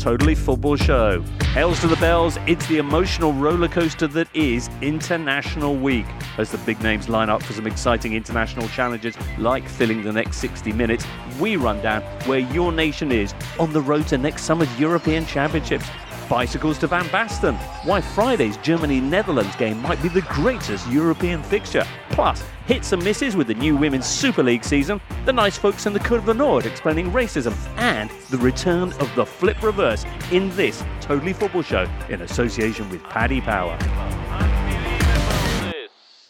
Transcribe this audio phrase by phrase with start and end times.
[0.00, 1.22] Totally Football Show.
[1.52, 6.06] Hails to the bells, it's the emotional roller coaster that is International Week.
[6.38, 10.38] As the big names line up for some exciting international challenges, like filling the next
[10.38, 11.04] 60 minutes,
[11.38, 15.84] we run down where your nation is on the road to next summer's European Championships
[16.30, 17.56] bicycles to Van Basten.
[17.84, 21.84] Why Friday's Germany Netherlands game might be the greatest European fixture.
[22.10, 25.92] Plus, hits and misses with the new Women's Super League season, the nice folks in
[25.92, 31.32] the Curva Nord explaining racism, and the return of the flip reverse in this Totally
[31.32, 33.76] Football Show in association with Paddy Power.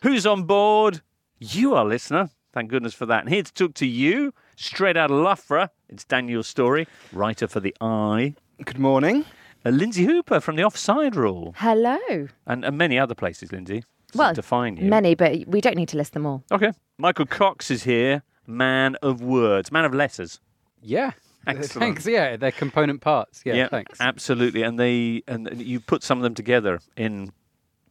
[0.03, 1.03] Who's on board?
[1.39, 2.31] You are, listener.
[2.55, 3.21] Thank goodness for that.
[3.21, 7.61] And here to talk to you, straight out of Loughborough, it's Daniel Storey, writer for
[7.61, 8.35] The Eye.
[8.65, 9.27] Good morning.
[9.65, 11.99] Uh, Lynsey Hooper from the Offside Rule, Hello.
[12.47, 13.85] and, and many other places, Lynsey.
[14.15, 14.87] Well, to find you.
[14.87, 16.43] Many, but we don't need to list them all.
[16.51, 16.73] Okay.
[16.99, 20.41] Michael Cox is here, man of words, man of letters.
[20.83, 21.13] Yeah.
[21.47, 21.73] Excellent.
[21.97, 22.07] Thanks.
[22.07, 23.43] Yeah, they're component parts.
[23.45, 23.99] Yeah, thanks.
[24.01, 24.63] absolutely.
[24.63, 27.33] And they and and you put some of them together in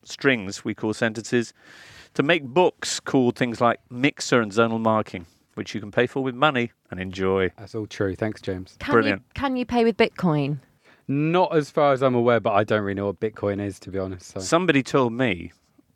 [0.03, 1.53] strings we call sentences
[2.13, 6.22] to make books called things like mixer and zonal marking, which you can pay for
[6.23, 7.49] with money and enjoy.
[7.57, 8.16] That's all true.
[8.16, 8.75] Thanks, James.
[8.79, 9.22] Can Brilliant.
[9.25, 10.59] you can you pay with Bitcoin?
[11.09, 13.89] Not as far as I'm aware, but I don't really know what Bitcoin is, to
[13.89, 14.27] be honest.
[14.27, 14.39] So.
[14.39, 15.51] Somebody told me,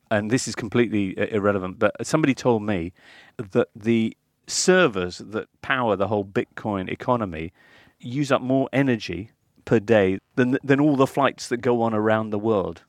[0.09, 2.93] and this is completely irrelevant, but somebody told me
[3.37, 7.53] that the servers that power the whole Bitcoin economy
[7.99, 9.29] use up more energy
[9.65, 12.81] per day than than all the flights that go on around the world.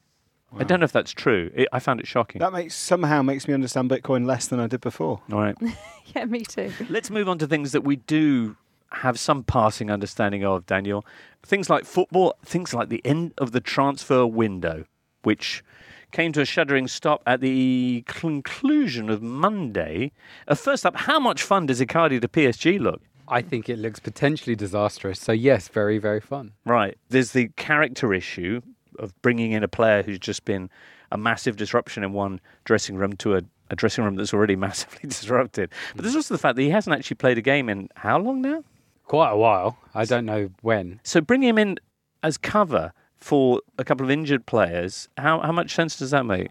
[0.57, 1.51] I don't know if that's true.
[1.55, 2.39] It, I found it shocking.
[2.39, 5.21] That makes somehow makes me understand Bitcoin less than I did before.
[5.31, 5.57] All right.
[6.15, 6.71] Yeah, me too.
[6.91, 8.57] Let's move on to things that we do
[8.97, 11.05] have some passing understanding of, Daniel.
[11.43, 14.85] Things like football, things like the end of the transfer window,
[15.23, 15.63] which
[16.11, 20.13] came to a shuddering stop at the conclusion of Monday.
[20.47, 23.03] Uh, first up, how much fun does Icardi to PSG look?
[23.27, 25.19] I think it looks potentially disastrous.
[25.19, 26.53] So, yes, very, very fun.
[26.65, 26.97] Right.
[27.09, 28.61] There's the character issue
[28.99, 30.71] of bringing in a player who's just been
[31.11, 35.09] a massive disruption in one dressing room to a, a dressing room that's already massively
[35.09, 35.71] disrupted.
[35.95, 38.41] But there's also the fact that he hasn't actually played a game in how long
[38.41, 38.63] now?
[39.07, 39.79] Quite a while.
[39.95, 41.01] I don't know when.
[41.03, 41.79] So bringing him in
[42.23, 46.49] as cover for a couple of injured players, how, how much sense does that make?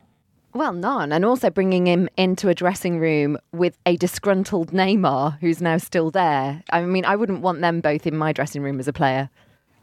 [0.54, 1.12] Well, none.
[1.12, 6.12] And also bringing him into a dressing room with a disgruntled Neymar who's now still
[6.12, 6.64] there.
[6.70, 9.30] I mean, I wouldn't want them both in my dressing room as a player.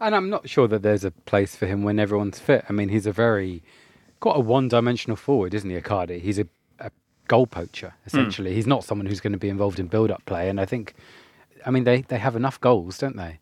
[0.00, 2.64] And I'm not sure that there's a place for him when everyone's fit.
[2.69, 3.62] I mean, he's a very,
[4.20, 6.20] quite a one dimensional forward, isn't he, Icardi?
[6.20, 6.47] He's a,
[6.78, 6.91] a
[7.26, 8.06] goal poacher, hmm.
[8.06, 8.54] essentially.
[8.54, 10.48] He's not someone who's going to be involved in build up play.
[10.48, 10.94] And I think,
[11.66, 13.38] I mean, they, they have enough goals, don't they?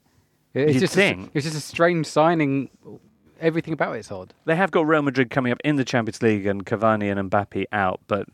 [0.54, 1.28] It's You'd just think.
[1.28, 2.70] A, it's just a strange signing.
[3.40, 4.34] Everything about it's odd.
[4.46, 7.66] They have got Real Madrid coming up in the Champions League and Cavani and Mbappe
[7.72, 8.26] out, but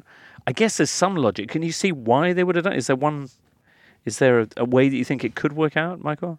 [0.47, 1.49] I guess there's some logic.
[1.49, 2.75] Can you see why they would have done?
[2.75, 3.29] Is there one?
[4.05, 6.39] Is there a, a way that you think it could work out, Michael?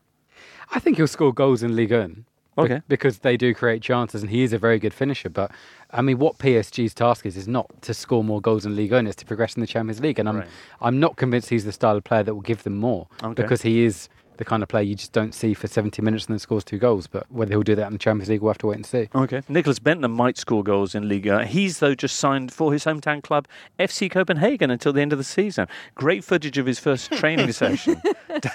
[0.74, 2.26] I think he'll score goals in Ligue 1.
[2.58, 2.82] Be- Okay.
[2.88, 5.30] because they do create chances and he is a very good finisher.
[5.30, 5.52] But
[5.92, 9.08] I mean, what PSG's task is is not to score more goals in Ligue 1,
[9.08, 10.20] it's to progress in the Champions League.
[10.20, 10.48] And I'm Right.
[10.82, 13.34] I'm not convinced he's the style of player that will give them more Okay.
[13.42, 14.08] because he is
[14.38, 16.78] the kind of player you just don't see for 70 minutes and then scores two
[16.78, 17.08] goals.
[17.08, 19.10] But whether he'll do that in the Champions League, we'll have to wait and see.
[19.16, 19.42] Okay.
[19.50, 21.46] Nicklas Bendtner might score goals in Liga.
[21.46, 23.48] He's, though, just signed for his hometown club,
[23.80, 25.68] FC Copenhagen, until the end of the season.
[25.96, 28.02] Great footage of his first training session.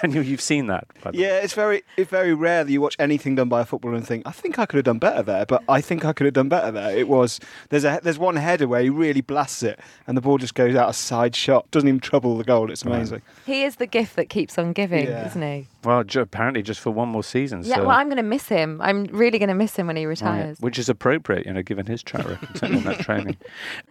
[0.01, 0.87] Daniel, you've seen that.
[1.03, 1.23] by the way.
[1.23, 4.05] Yeah, it's very it's very rare that you watch anything done by a footballer and
[4.07, 6.33] think, I think I could have done better there, but I think I could have
[6.35, 6.95] done better there.
[6.95, 7.39] It was
[7.69, 10.75] there's a there's one header where he really blasts it and the ball just goes
[10.75, 12.69] out a side shot, doesn't even trouble the goal.
[12.71, 13.23] It's amazing.
[13.45, 15.25] He is the gift that keeps on giving, Yeah.
[15.27, 15.67] isn't he?
[15.83, 17.63] Well, ju- apparently just for one more season.
[17.63, 17.81] Yeah, so.
[17.87, 18.79] well, I'm going to miss him.
[18.81, 20.59] I'm really going to miss him when he Right, retires.
[20.59, 23.37] Which is appropriate, you know, given his track record in that training.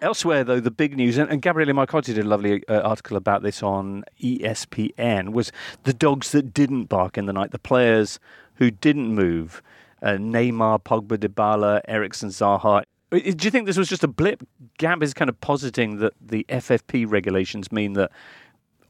[0.01, 3.43] Elsewhere, though, the big news, and, and Gabriele Marcotti did a lovely uh, article about
[3.43, 5.53] this on ESPN, was
[5.85, 8.19] the dogs that didn't bark in the night, the players
[8.55, 9.63] who didn't move.
[10.03, 12.85] Uh, Neymar, Pogba, Dybala, Eriksen, Zaha.
[13.11, 14.47] Do you think this was just a blip?
[14.79, 18.13] Gab is kind of positing that the FFP regulations mean that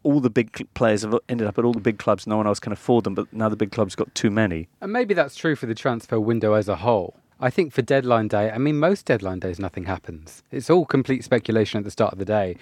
[0.02, 2.26] all the big cl- players have ended up at all the big clubs.
[2.26, 4.68] No one else can afford them, but now the big clubs got too many.
[4.80, 7.16] And maybe that's true for the transfer window as a whole.
[7.42, 10.42] I think for deadline day, I mean, most deadline days, nothing happens.
[10.50, 12.56] It's all complete speculation at the start of the day.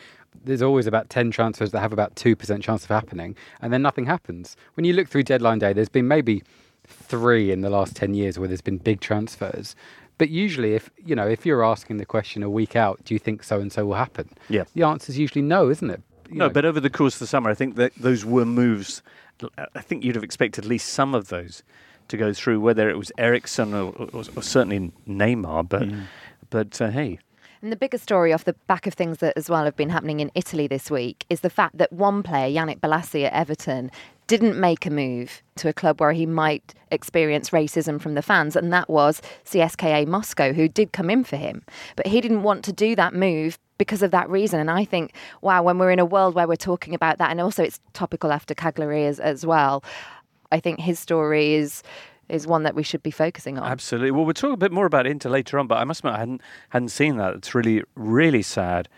[0.45, 4.07] There's always about 10 transfers that have about 2% chance of happening, and then nothing
[4.07, 4.57] happens.
[4.75, 6.45] When you look through deadline day, there's been maybe
[6.87, 9.75] three in the last 10 years where there's been big transfers.
[10.17, 13.21] But usually, if you know, if you're asking the question a week out, do you
[13.21, 14.29] think so and so will happen?
[14.49, 14.65] Yeah.
[14.75, 16.03] The answer is usually no, isn't it?
[16.29, 18.45] You no, know, but over the course of the summer, I think that those were
[18.45, 19.03] moves.
[19.75, 21.63] I think you'd have expected at least some of those
[22.09, 25.69] to go through, whether it was Eriksen or, or, or certainly Neymar.
[25.69, 25.89] But
[26.51, 27.19] but uh, hey,
[27.63, 30.21] And the bigger story off the back of things that as well have been happening
[30.21, 33.91] in Italy this week is the fact that one player, Yannick Bolasie at Everton,
[34.27, 38.55] didn't make a move to a club where he might experience racism from the fans,
[38.55, 41.63] and that was CSKA Moscow, who did come in for him.
[41.97, 44.61] But he didn't want to do that move because of that reason.
[44.61, 47.41] And I think, wow, when we're in a world where we're talking about that, and
[47.41, 49.83] also it's topical after Cagliari as, as well,
[50.53, 51.83] I think his story is
[52.29, 53.71] is one that we should be focusing on.
[53.71, 54.11] Absolutely.
[54.11, 56.19] Well, we'll talk a bit more about Inter later on, but I must admit I
[56.19, 57.35] hadn't hadn't seen that.
[57.35, 58.89] It's really really sad.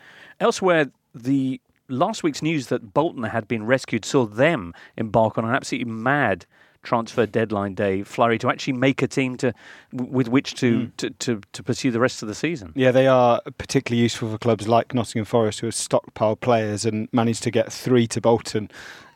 [0.41, 5.55] Elsewhere, the last week's news that Bolton had been rescued saw them embark on an
[5.55, 6.47] absolutely mad
[6.82, 9.53] transfer deadline day flurry to actually make a team to
[9.93, 10.97] with which to, mm.
[10.97, 12.73] to, to, to, pursue the rest of the season.
[12.75, 17.09] Yeah, they are particularly useful for clubs like Nottingham Forest who have stockpiled players and
[17.12, 18.71] managed to get three to Bolton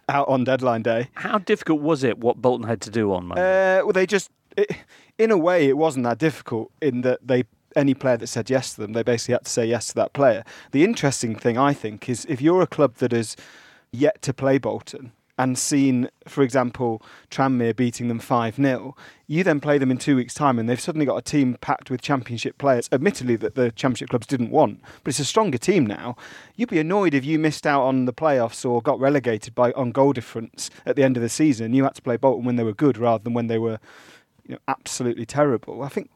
[0.08, 1.08] out on deadline day.
[1.14, 3.78] How difficult was it what Bolton had to do on Monday?
[3.78, 4.70] Uh, well, they just, it,
[5.18, 7.44] in a way, it wasn't that difficult in that they
[7.76, 10.12] any player that said yes to them, they basically had to say yes to that
[10.12, 10.44] player.
[10.70, 13.36] The interesting thing, I think, is if you're a club that has
[13.90, 18.96] yet to play Bolton, and seen, for example, Tranmere beating them 5 0,
[19.26, 21.90] you then play them in two weeks' time and they've suddenly got a team packed
[21.90, 25.86] with championship players, admittedly, that the championship clubs didn't want, but it's a stronger team
[25.86, 26.16] now.
[26.54, 29.90] You'd be annoyed if you missed out on the playoffs or got relegated by on
[29.90, 31.74] goal difference at the end of the season.
[31.74, 33.80] You had to play Bolton when they were good rather than when they were
[34.46, 35.82] you know, absolutely terrible.
[35.82, 36.10] I think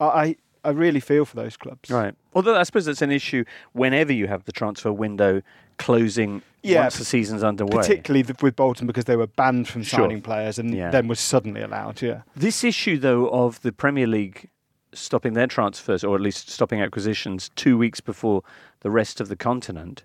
[0.00, 1.90] I, I really feel for those clubs.
[1.90, 2.14] Right.
[2.34, 5.42] Although I suppose that's an issue whenever you have the transfer window
[5.82, 7.78] closing yeah, once the season's underway.
[7.78, 10.22] Particularly with Bolton because they were banned from signing sure.
[10.22, 10.90] players and yeah.
[10.90, 12.00] then was suddenly allowed.
[12.00, 12.22] Yeah.
[12.36, 14.48] This issue, though, of the Premier League
[14.94, 18.42] stopping their transfers or at least stopping acquisitions two weeks before
[18.80, 20.04] the rest of the continent.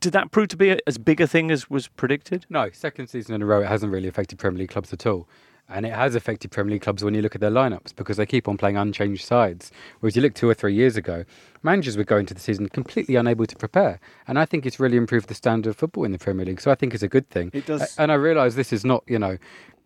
[0.00, 2.46] Did that prove to be as big a thing as was predicted?
[2.50, 5.28] No, second season in a row, it hasn't really affected Premier League clubs at all.
[5.68, 8.26] And it has affected Premier League clubs when you look at their lineups because they
[8.26, 9.72] keep on playing unchanged sides.
[10.00, 11.24] Whereas you look two or three years ago,
[11.62, 13.98] managers would go into the season completely unable to prepare.
[14.28, 16.60] And I think it's really improved the standard of football in the Premier League.
[16.60, 17.50] So I think it's a good thing.
[17.54, 17.96] It does.
[17.96, 19.38] And I realise this is not, you know,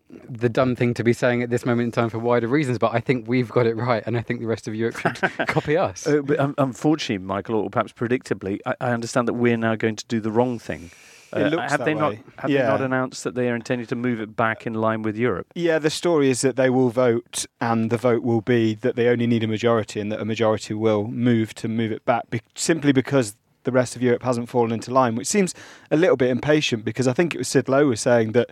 [0.09, 2.93] the dumb thing to be saying at this moment in time for wider reasons, but
[2.93, 5.15] I think we've got it right, and I think the rest of Europe should
[5.47, 6.07] copy us.
[6.07, 9.95] Uh, but, um, unfortunately, Michael, or perhaps predictably, I, I understand that we're now going
[9.95, 10.89] to do the wrong thing
[11.33, 11.99] uh, have they way.
[11.99, 12.63] not have yeah.
[12.63, 15.47] they not announced that they are intending to move it back in line with Europe?
[15.55, 19.07] Yeah, the story is that they will vote, and the vote will be that they
[19.07, 22.41] only need a majority, and that a majority will move to move it back, be-
[22.55, 25.53] simply because the rest of Europe hasn't fallen into line, which seems
[25.91, 26.85] a little bit impatient.
[26.85, 28.49] Because I think it was Sid Lowe was saying that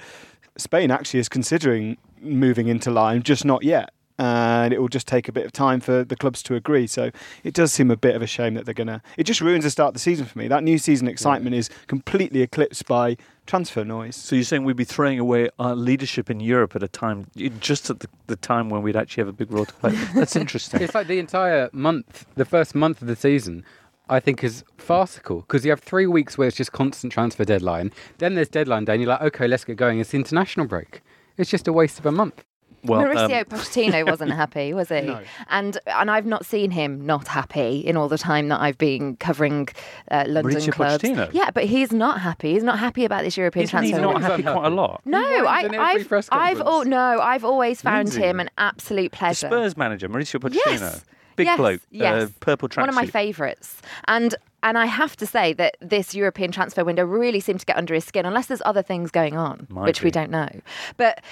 [0.57, 5.27] Spain actually is considering moving into line, just not yet and it will just take
[5.27, 6.87] a bit of time for the clubs to agree.
[6.87, 7.11] So
[7.43, 9.01] it does seem a bit of a shame that they're going to.
[9.17, 10.47] It just ruins the start of the season for me.
[10.47, 11.59] That new season excitement yeah.
[11.59, 14.15] is completely eclipsed by transfer noise.
[14.15, 17.27] So you're saying we'd be throwing away our leadership in Europe at a time,
[17.59, 19.91] just at the, the time when we'd actually have a big role to play?
[20.15, 20.81] That's interesting.
[20.81, 23.63] it's like the entire month, the first month of the season.
[24.09, 27.91] I think is farcical because you have three weeks where it's just constant transfer deadline.
[28.19, 29.99] Then there's deadline day, and you're like, okay, let's get going.
[29.99, 31.01] It's the international break.
[31.35, 32.45] It's just a waste of a month.
[32.83, 35.01] Well, Mauricio um, Pochettino wasn't happy, was he?
[35.01, 35.21] No.
[35.49, 39.17] And and I've not seen him not happy in all the time that I've been
[39.17, 39.67] covering
[40.11, 41.03] uh, London Mauricio clubs.
[41.03, 41.29] Pochettino?
[41.33, 42.53] Yeah, but he's not happy.
[42.53, 43.97] He's not happy about this European Isn't transfer.
[43.97, 45.01] He's not happy quite a lot.
[45.05, 48.21] No, I, I've, I've, oh, no, I've always found Lynsey.
[48.21, 49.49] him an absolute pleasure.
[49.49, 50.65] The Spurs manager, Mauricio Pochettino.
[50.65, 51.05] Yes.
[51.35, 52.23] Big yes, bloke, uh, yes.
[52.23, 52.81] Uh, purple tracksuit.
[52.81, 53.79] One of my favourites.
[54.07, 57.77] And and I have to say that this European transfer window really seemed to get
[57.77, 60.05] under his skin, unless there's other things going on, Might which be.
[60.05, 60.49] we don't know.
[60.97, 61.23] But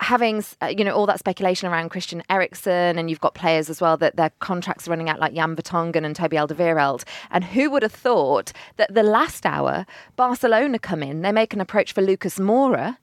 [0.00, 3.80] having uh, you know all that speculation around Christian Eriksen and you've got players as
[3.80, 7.70] well that their contracts are running out like Jan Vertonghen and Toby Alderweireld and who
[7.70, 12.02] would have thought that the last hour Barcelona come in they make an approach for
[12.02, 12.96] Lucas Moura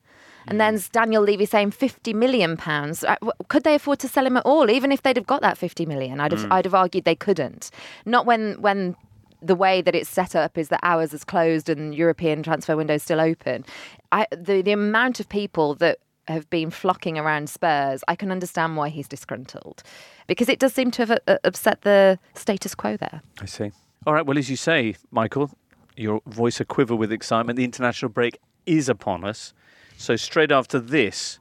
[0.48, 0.82] and then hmm.
[0.92, 3.04] Daniel Levy saying 50 million pounds.
[3.04, 3.16] Uh,
[3.48, 4.70] could they afford to sell him at all?
[4.70, 6.52] Even if they'd have got that 50 million, I'd have, mm.
[6.52, 7.72] I'd have argued they couldn't.
[8.06, 8.98] Not when, when
[9.42, 12.96] the way that it's set up is that ours is closed and European transfer window
[12.96, 13.66] is still open.
[14.12, 18.78] I, the, the amount of people that have been flocking around Spurs, I can understand
[18.78, 19.84] why he's disgruntled
[20.28, 23.22] because it does seem to have uh, upset the status quo there.
[23.42, 23.72] I see.
[24.06, 24.26] All right.
[24.26, 25.52] Well, as you say, Michael,
[25.96, 27.58] your voice a quiver with excitement.
[27.58, 29.54] The international break is upon us.
[29.98, 31.40] So straight after this,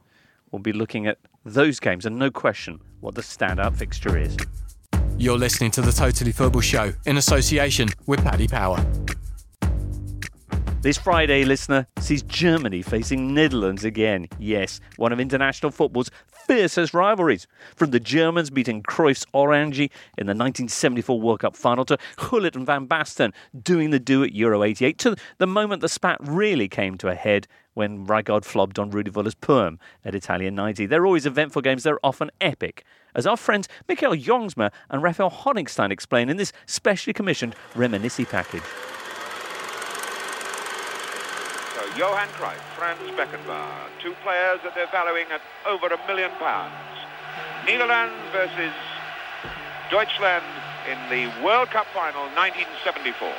[0.51, 4.37] we'll be looking at those games and no question what the standout fixture is.
[5.17, 8.83] You're listening to the Totally Football Show in association with Paddy Power.
[10.83, 14.27] This Friday, listener, sees Germany facing Netherlands again.
[14.37, 17.47] Yes, one of international football's fiercest rivalries.
[17.73, 22.65] From the Germans beating Cruyff's Oranje in the 1974 World Cup final to Gullit and
[22.65, 23.31] Van Basten
[23.63, 27.15] doing the do at Euro 88 to the moment the spat really came to a
[27.15, 30.87] head when Rijkaard flobbed on Rudi Völlers Perm at Italian 90.
[30.87, 32.83] They're always eventful games, they're often epic.
[33.15, 38.63] As our friends Michiel Jongsma and Raphael Honigstein explain in this specially commissioned Reminisci package.
[41.97, 46.73] Johan Cruyff, Franz Beckenbauer, two players that they're valuing at over a million pounds.
[47.65, 48.73] Netherlands versus
[49.91, 50.43] Deutschland
[50.89, 53.31] in the World Cup final 1974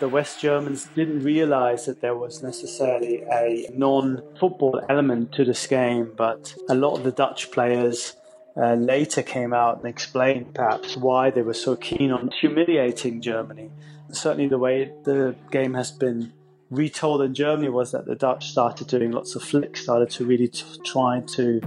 [0.00, 5.66] the West Germans didn't realize that there was necessarily a non football element to this
[5.66, 8.16] game, but a lot of the Dutch players
[8.56, 13.70] uh, later came out and explained perhaps why they were so keen on humiliating Germany.
[14.10, 16.32] Certainly, the way the game has been
[16.70, 20.48] retold in Germany was that the Dutch started doing lots of flicks, started to really
[20.48, 21.60] t- try to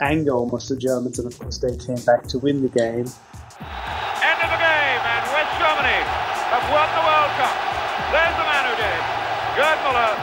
[0.00, 3.06] anger almost the Germans, and of course, they came back to win the game.
[3.06, 6.00] End of the game, and West Germany
[6.54, 7.56] have won the World Cup.
[8.14, 9.04] There's the man who did it,
[9.58, 10.14] Gerd Muller.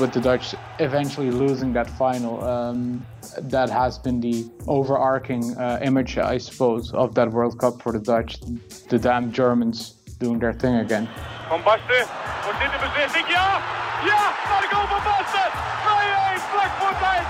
[0.00, 3.06] With the Dutch eventually losing that final, um,
[3.38, 8.00] that has been the overarching uh, image, I suppose, of that World Cup for the
[8.00, 8.40] Dutch.
[8.88, 11.08] The damn Germans doing their thing again.
[11.48, 12.04] Van Basten
[12.44, 13.26] wordt dit de beslissing?
[13.28, 13.48] Ja!
[14.10, 14.22] Ja!
[14.52, 15.48] Marco van Basten!
[15.84, 17.26] 2-1 vlak voor tijd!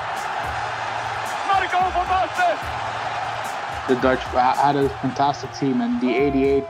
[1.51, 2.55] Marco van Basten!
[3.87, 4.25] The Dutch
[4.65, 6.65] had a fantastic team, and the 88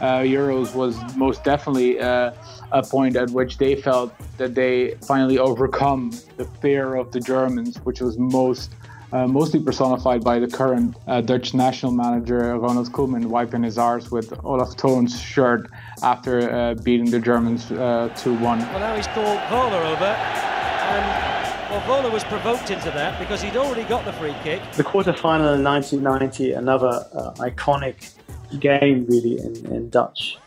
[0.00, 2.30] uh, Euros was most definitely uh,
[2.70, 7.76] a point at which they felt that they finally overcome the fear of the Germans,
[7.84, 8.70] which was most
[9.14, 14.10] uh, mostly personified by the current uh, Dutch national manager Ronald Koeman wiping his arse
[14.10, 15.70] with Olaf Thon's shirt
[16.02, 18.10] after uh, beating the Germans 2 1.
[18.40, 20.04] Well, now he's called Völler over.
[20.04, 24.60] And well, Völler was provoked into that because he'd already got the free kick.
[24.72, 27.06] The quarter final in 1990, another
[27.38, 28.14] iconic
[28.58, 30.38] game really in, in Dutch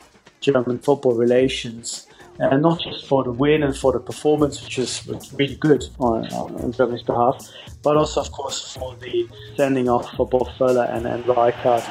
[0.42, 2.07] German football relations.
[2.40, 6.28] And not just for the win and for the performance, which was, really good on,
[6.34, 7.52] on Germany's behalf,
[7.82, 11.82] but also, of course, for the sending off for both Völler and, and Rijkaard.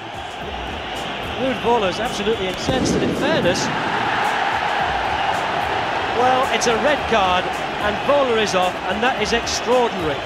[1.41, 3.65] Ruud is absolutely incensed, and in fairness,
[6.17, 10.17] well, it's a red card, and Voller is off, and that is extraordinary.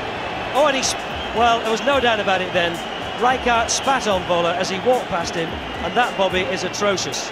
[0.55, 0.93] Oh, and he's,
[1.35, 2.77] well, there was no doubt about it then.
[3.21, 7.31] Rijkaard spat on Voller as he walked past him, and that, Bobby, is atrocious.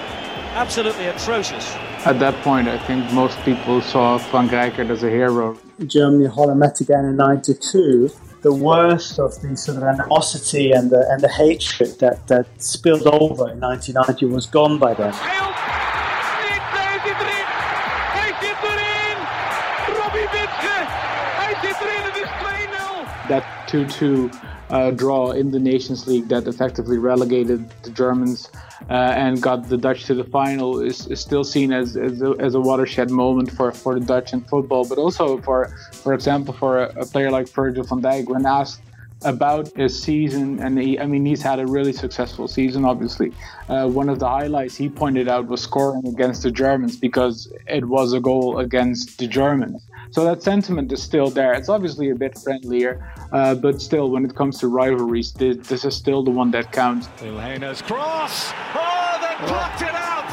[0.55, 1.77] Absolutely atrocious.
[2.09, 5.59] At that point, I think most people saw Frank Rijkaard as a hero.
[5.87, 8.09] Germany Holland met again in 92.
[8.41, 13.07] The worst of the sort of animosity and the, and the hatred that, that spilled
[13.07, 15.13] over in 1990 was gone by then.
[23.29, 24.31] That 2 2
[24.71, 28.51] uh, draw in the Nations League that effectively relegated the Germans
[28.91, 32.35] uh, and got the Dutch to the final is, is still seen as, as a,
[32.39, 36.55] as, a, watershed moment for, for the Dutch in football, but also for, for example,
[36.55, 38.29] for a, a player like Virgil van Dijk.
[38.29, 38.81] When asked
[39.23, 43.33] about his season, and he, I mean, he's had a really successful season, obviously.
[43.69, 47.85] Uh, one of the highlights he pointed out was scoring against the Germans because it
[47.85, 49.85] was a goal against the Germans.
[50.11, 51.53] So that sentiment is still there.
[51.53, 55.85] It's obviously a bit friendlier, uh, but still, when it comes to rivalries, this, this
[55.85, 57.09] is still the one that counts.
[57.19, 58.53] Vilhena's cross!
[58.75, 60.33] Oh, they plucked it out!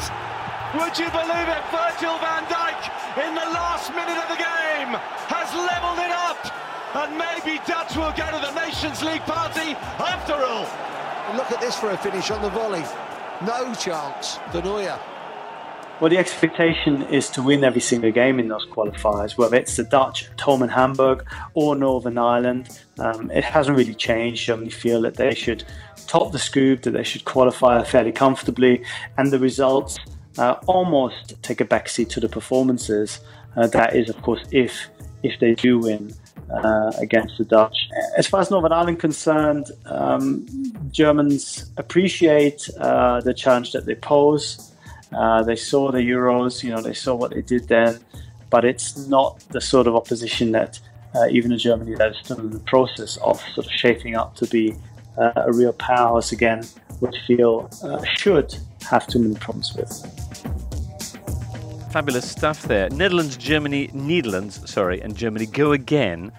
[0.78, 1.62] Would you believe it?
[1.70, 4.94] Virgil van Dijk, in the last minute of the game,
[5.28, 6.66] has levelled it up!
[6.96, 10.66] And maybe Dutch will go to the Nations League party after all.
[11.36, 12.82] Look at this for a finish on the volley.
[13.44, 14.98] No chance for Neuer.
[16.00, 19.84] Well, the expectation is to win every single game in those qualifiers, whether it's the
[19.84, 22.80] Dutch at home in Hamburg or Northern Ireland.
[22.98, 24.46] Um, it hasn't really changed.
[24.46, 25.64] Germany feel that they should
[26.06, 28.82] top the scoop, that they should qualify fairly comfortably,
[29.18, 29.98] and the results
[30.38, 33.20] uh, almost take a backseat to the performances.
[33.54, 34.88] Uh, that is, of course, if
[35.22, 36.14] if they do win
[36.50, 37.88] uh, against the Dutch.
[38.16, 40.46] As far as Northern Ireland concerned, um,
[40.90, 44.72] Germans appreciate uh, the challenge that they pose.
[45.12, 47.98] Uh, they saw the Euros, you know, they saw what they did then,
[48.50, 50.78] but it's not the sort of opposition that
[51.14, 54.34] uh, even a Germany that is still in the process of sort of shaping up
[54.36, 54.74] to be
[55.18, 56.62] uh, a real powerhouse again
[57.00, 57.70] would feel
[58.16, 60.25] should have too many problems with.
[61.90, 62.90] Fabulous stuff there.
[62.90, 66.30] Netherlands, Germany, Netherlands, sorry, and Germany go again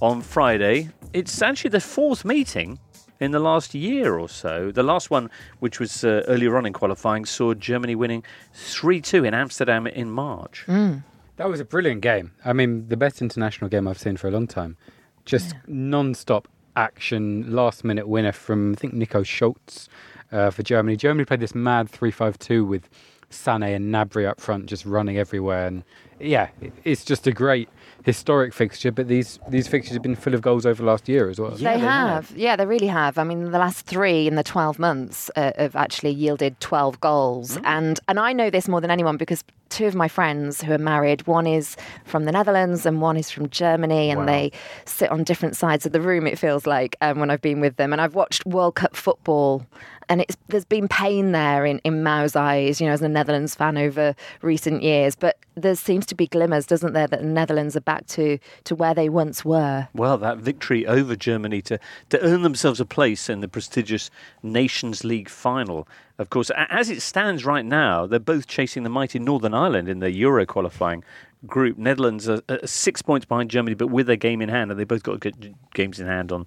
[0.00, 0.88] on Friday.
[1.12, 2.78] It's actually the fourth meeting
[3.20, 4.72] in the last year or so.
[4.72, 5.30] The last one,
[5.60, 10.10] which was uh, earlier on in qualifying, saw Germany winning 3 2 in Amsterdam in
[10.10, 10.64] March.
[10.66, 11.04] Mm.
[11.36, 12.32] That was a brilliant game.
[12.44, 14.76] I mean, the best international game I've seen for a long time.
[15.24, 15.60] Just yeah.
[15.68, 19.88] non stop action, last minute winner from, I think, Nico Schulz
[20.32, 20.96] uh, for Germany.
[20.96, 22.88] Germany played this mad 3 5 2 with
[23.34, 25.66] Sané and Gnabry up front, just running everywhere.
[25.66, 25.84] And
[26.20, 26.48] yeah,
[26.84, 27.68] it's just a great
[28.04, 28.92] historic fixture.
[28.92, 31.50] But these these fixtures have been full of goals over the last year as well.
[31.50, 32.32] they, have.
[32.36, 33.18] Yeah, they really have.
[33.18, 37.58] I mean, the last three in the 12 months uh, have actually yielded 12 goals.
[37.64, 39.44] And and I know this more than anyone because
[39.74, 43.28] two of my friends who are married, one is from the Netherlands and one is
[43.28, 44.52] from Germany, and they
[44.84, 47.76] sit on different sides of the room, it feels like, um, when I've been with
[47.76, 47.92] them.
[47.92, 49.66] And I've watched World Cup football.
[50.08, 53.54] And it's there's been pain there in, in Mao's eyes, you know, as a Netherlands
[53.54, 55.16] fan over recent years.
[55.16, 58.74] But there seems to be glimmers, doesn't there, that the Netherlands are back to, to
[58.74, 59.88] where they once were.
[59.94, 64.10] Well, that victory over Germany to, to earn themselves a place in the prestigious
[64.42, 65.88] Nations League final.
[66.18, 69.98] Of course, as it stands right now, they're both chasing the mighty Northern Ireland in
[69.98, 71.02] the Euro qualifying
[71.46, 71.76] group.
[71.76, 74.84] Netherlands are, are six points behind Germany, but with their game in hand, and they
[74.84, 76.46] both got good games in hand on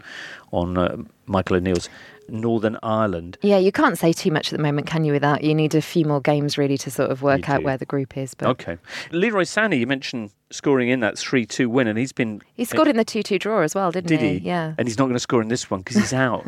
[0.52, 0.96] on uh,
[1.26, 1.90] Michael O'Neill's
[2.30, 3.38] Northern Ireland.
[3.42, 5.12] Yeah, you can't say too much at the moment, can you?
[5.12, 7.86] Without you need a few more games really to sort of work out where the
[7.86, 8.34] group is.
[8.34, 8.78] But Okay,
[9.12, 12.98] Leroy Sané, you mentioned scoring in that three-two win, and he's been he scored in
[12.98, 14.38] the two-two draw as well, didn't Did he?
[14.38, 14.76] Yeah.
[14.78, 16.48] And he's not going to score in this one because he's out.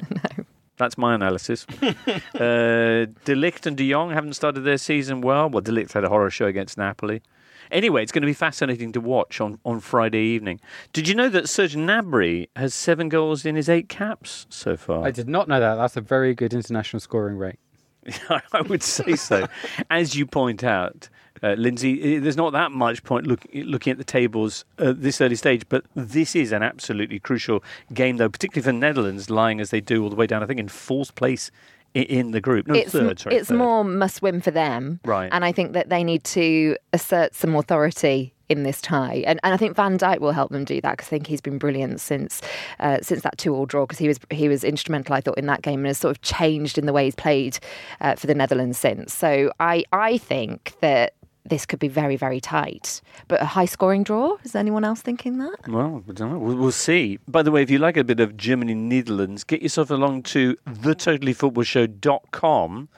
[0.79, 1.67] That's my analysis.
[1.81, 5.49] uh, De Ligt and De Jong haven't started their season well.
[5.49, 7.21] Well, De Ligt had a horror show against Napoli.
[7.69, 10.59] Anyway, it's going to be fascinating to watch on, on Friday evening.
[10.93, 15.05] Did you know that Serge Gnabry has seven goals in his eight caps so far?
[15.05, 15.75] I did not know that.
[15.75, 17.59] That's a very good international scoring rate.
[18.53, 19.47] I would say so.
[19.89, 21.09] As you point out,
[21.43, 25.35] uh, Lynsey, there's not that much point look, looking at the tables at this early
[25.35, 29.81] stage, but this is an absolutely crucial game, though, particularly for Netherlands, lying as they
[29.81, 31.51] do all the way down, I think, in fourth place
[31.93, 32.67] in the group.
[32.67, 33.35] No, it's third, sorry.
[33.35, 33.57] it's third.
[33.57, 35.29] more must win for them, Right.
[35.31, 39.53] And I think that they need to assert some authority in this tie, and, and
[39.53, 42.01] I think Van Dijk will help them do that because I think he's been brilliant
[42.01, 42.41] since
[42.79, 45.61] uh, since that two-all draw because he was he was instrumental I thought in that
[45.61, 47.59] game and has sort of changed in the way he's played
[48.01, 49.13] uh, for the Netherlands since.
[49.13, 51.13] So I I think that.
[51.49, 54.37] This could be very, very tight, but a high-scoring draw.
[54.43, 55.67] Is anyone else thinking that?
[55.67, 56.37] Well, I don't know.
[56.37, 57.17] We'll, we'll see.
[57.27, 60.55] By the way, if you like a bit of Germany Netherlands, get yourself along to
[60.67, 62.89] thetotallyfootballshow.com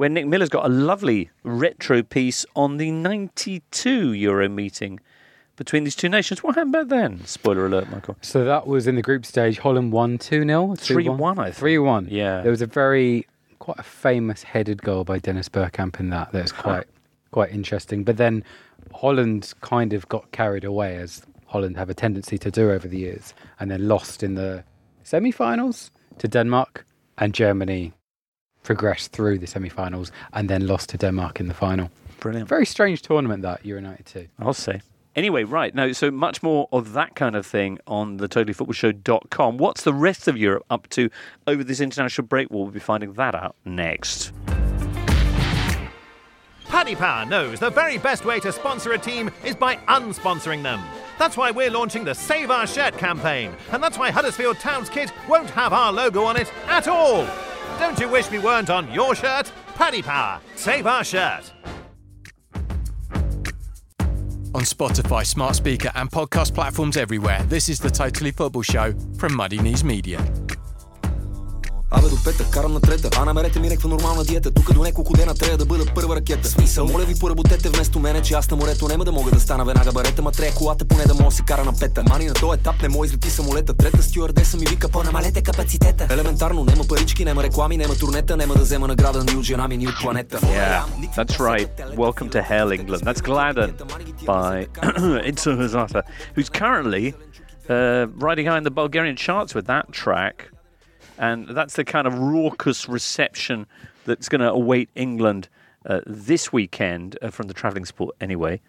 [0.00, 4.98] where Nick Miller's got a lovely retro piece on the 92 Euro meeting
[5.56, 6.42] between these two nations.
[6.42, 7.22] What happened back then?
[7.26, 8.16] Spoiler alert, Michael.
[8.22, 9.58] So that was in the group stage.
[9.58, 10.68] Holland won 2 0.
[10.68, 11.56] 3-1, I think.
[11.56, 12.08] 3 1.
[12.10, 12.40] Yeah.
[12.40, 13.26] There was a very,
[13.58, 16.32] quite a famous headed goal by Dennis Bergkamp in that.
[16.32, 16.86] That's quite,
[17.30, 18.04] quite interesting.
[18.04, 18.44] But then
[18.92, 22.98] Holland kind of got carried away, as Holland have a tendency to do over the
[22.98, 24.64] years, and then lost in the
[25.02, 26.84] semi finals to Denmark,
[27.18, 27.92] and Germany
[28.62, 31.90] progressed through the semi finals and then lost to Denmark in the final.
[32.20, 32.48] Brilliant.
[32.48, 34.26] Very strange tournament that Euro 92.
[34.38, 34.80] I'll say.
[35.16, 35.74] Anyway, right.
[35.74, 39.58] now, so much more of that kind of thing on the totallyfootballshow.com.
[39.58, 41.10] What's the rest of Europe up to
[41.46, 42.48] over this international break?
[42.50, 44.32] We'll be finding that out next.
[46.70, 50.80] Paddy Power knows the very best way to sponsor a team is by unsponsoring them.
[51.18, 55.12] That's why we're launching the Save Our Shirt campaign, and that's why Huddersfield Town's kit
[55.28, 57.26] won't have our logo on it at all.
[57.80, 59.50] Don't you wish we weren't on your shirt?
[59.74, 61.52] Paddy Power, Save Our Shirt.
[64.54, 69.34] On Spotify, smart speaker, and podcast platforms everywhere, this is the Totally Football Show from
[69.34, 70.24] Muddy Knees Media.
[71.90, 73.08] Абе до петък, карам на трета.
[73.18, 74.50] А намерете ми някаква нормална диета.
[74.50, 76.48] Тук до няколко дена трябва да бъда първа ракета.
[76.48, 79.64] Смисъл, моля ви поработете вместо мене Че аз на морето няма да мога да стана
[79.64, 82.02] веднага барета Ма трябва колата поне да мога да си кара на пета.
[82.08, 83.74] Мани на този етап не мога излети самолета.
[83.74, 88.62] Трета стюардеса ми вика по-намалете капацитета Елементарно, нема парички, нема реклами, нема турнета Нема да
[88.62, 90.38] взема награда ни от жена ми, ни от планета.
[90.38, 90.82] Yeah,
[91.16, 91.68] that's right.
[91.96, 93.02] Welcome to Hell, England.
[93.08, 93.70] That's Gladden
[94.26, 94.66] by
[95.30, 96.00] Itzo Hazata,
[96.34, 97.14] who's currently
[97.68, 100.36] uh, riding high in the Bulgarian charts with that track.
[101.20, 103.66] And that's the kind of raucous reception
[104.06, 105.48] that's going to await England
[105.86, 108.60] uh, this weekend uh, from the travelling sport, anyway.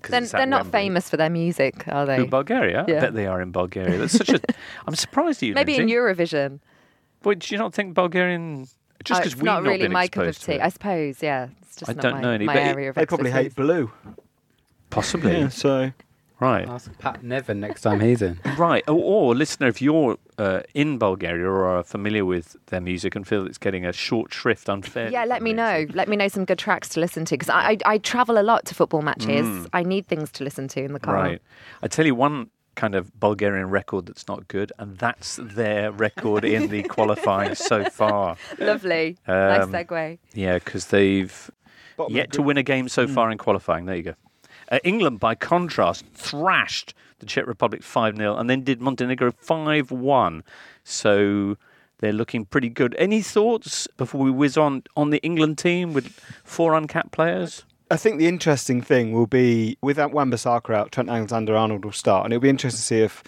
[0.00, 0.80] 'Cause They're, they're not Wembley.
[0.80, 2.16] famous for their music, are they?
[2.16, 2.80] Who, Bulgaria?
[2.82, 3.98] I bet they are in Bulgaria.
[3.98, 4.40] That's such a.
[4.86, 5.54] I'm surprised at you.
[5.54, 5.94] Maybe in Lynsey.
[5.94, 6.58] Eurovision.
[7.22, 8.66] But do you not think Bulgarian?
[9.04, 10.58] Just Oh, because it's we've not not really been my cup of tea.
[10.58, 11.48] I suppose, yeah.
[11.62, 13.30] It's just I not don't my, know any, my but it- area of They probably
[13.30, 13.92] hate blue.
[14.90, 15.32] Possibly.
[15.38, 15.92] Yeah, so
[16.42, 16.68] Right.
[16.68, 18.40] Ask Pat Nevin next time he's in.
[18.58, 18.84] Right.
[18.88, 23.26] Or, or listener, if you're uh, in Bulgaria or are familiar with their music and
[23.26, 25.10] feel it's getting a short shrift unfair.
[25.10, 25.86] Yeah, let me know.
[25.94, 28.42] Let me know some good tracks to listen to because I, I I travel a
[28.42, 29.46] lot to football matches.
[29.46, 29.68] Mm.
[29.72, 31.14] I need things to listen to in the car.
[31.14, 31.42] Right.
[31.82, 36.44] I tell you one kind of Bulgarian record that's not good, and that's their record
[36.44, 38.36] in the qualifying so far.
[38.58, 39.16] Lovely.
[39.26, 40.18] Um, nice segue.
[40.34, 41.50] Yeah, because they've
[41.96, 43.86] Bottom yet the to win a game so far in qualifying.
[43.86, 44.14] There you go.
[44.70, 49.90] Uh, England, by contrast, thrashed the Czech Republic 5 0 and then did Montenegro 5
[49.90, 50.44] 1.
[50.84, 51.56] So
[51.98, 52.94] they're looking pretty good.
[52.98, 56.08] Any thoughts before we whiz on on the England team with
[56.44, 57.64] four uncapped players?
[57.90, 62.24] I think the interesting thing will be with that Wan-Bissaka out, Trent Alexander-Arnold will start,
[62.24, 63.22] and it'll be interesting to see if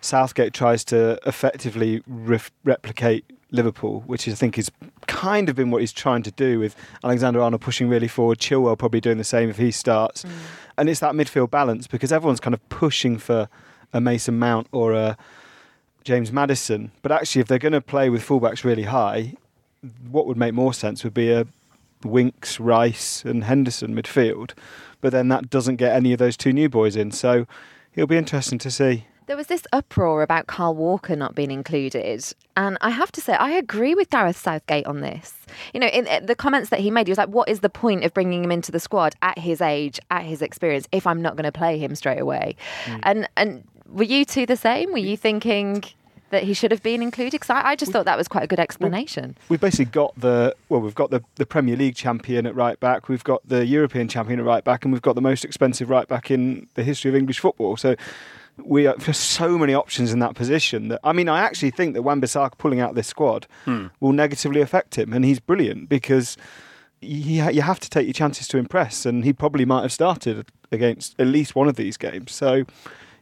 [0.00, 4.70] Southgate tries to effectively ref- replicate Liverpool, which I think is
[5.06, 8.78] kind of been what he's trying to do with Alexander Arnold pushing really forward, Chilwell
[8.78, 10.22] probably doing the same if he starts.
[10.22, 10.30] Mm.
[10.78, 13.48] And it's that midfield balance because everyone's kind of pushing for
[13.92, 15.16] a Mason Mount or a
[16.04, 16.92] James Maddison.
[17.02, 19.34] But actually, if they're going to play with fullbacks really high,
[20.10, 21.46] what would make more sense would be a
[22.04, 24.52] Winks, Rice, and Henderson midfield.
[25.00, 27.10] But then that doesn't get any of those two new boys in.
[27.10, 27.46] So
[27.94, 29.06] it'll be interesting to see.
[29.30, 32.24] There was this uproar about Kyle Walker not being included.
[32.56, 35.46] And I have to say, I agree with Gareth Southgate on this.
[35.72, 38.02] You know, in the comments that he made, he was like, what is the point
[38.02, 41.36] of bringing him into the squad at his age, at his experience, if I'm not
[41.36, 42.56] going to play him straight away?
[42.86, 43.00] Mm.
[43.04, 44.90] And, and were you two the same?
[44.90, 45.84] Were you thinking
[46.30, 47.40] that he should have been included?
[47.40, 49.36] Because I, I just thought that was quite a good explanation.
[49.48, 53.08] We've basically got the well, we've got the, the Premier League champion at right back,
[53.08, 56.08] we've got the European champion at right back, and we've got the most expensive right
[56.08, 57.76] back in the history of English football.
[57.76, 57.94] So
[58.64, 61.94] we are there's so many options in that position that I mean, I actually think
[61.94, 63.86] that Wan-Bissaka pulling out this squad Hmm.
[64.00, 66.36] will negatively affect him, and he's brilliant because
[67.00, 70.46] you, you have to take your chances to impress, and he probably might have started
[70.70, 72.32] against at least one of these games.
[72.32, 72.64] So.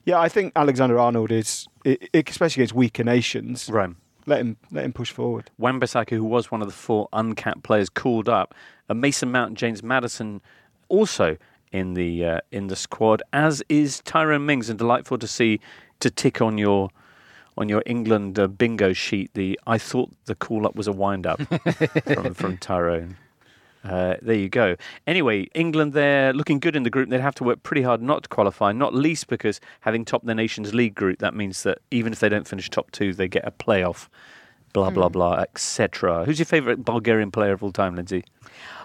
[0.05, 1.66] Yeah, I think Alexander Arnold is,
[2.14, 3.68] especially against weaker nations.
[3.70, 3.90] Right.
[4.24, 5.51] Let him let him push forward.
[5.59, 8.55] Wan-Bissaka, who was one of the four uncapped players called up,
[8.88, 10.40] and Mason Mount and James Maddison
[10.88, 11.37] also
[11.72, 15.61] in the uh, in the squad, as is Tyrone Mings, and delightful to see
[16.00, 16.90] to tick on your
[17.57, 19.31] on your England uh, bingo sheet.
[19.35, 21.40] The I thought the call up was a wind up
[22.04, 23.16] from from Tyrone.
[23.85, 24.76] Uh, there you go.
[25.07, 27.09] Anyway, England, they're looking good in the group.
[27.09, 30.35] They'd have to work pretty hard not to qualify, not least because having topped the
[30.35, 33.46] Nations League group, that means that even if they don't finish top two, they get
[33.46, 34.09] a playoff,
[34.72, 35.12] blah, blah, Hmm.
[35.12, 36.24] blah, etc.
[36.24, 38.24] Who's your favourite Bulgarian player of all time, Lynsey?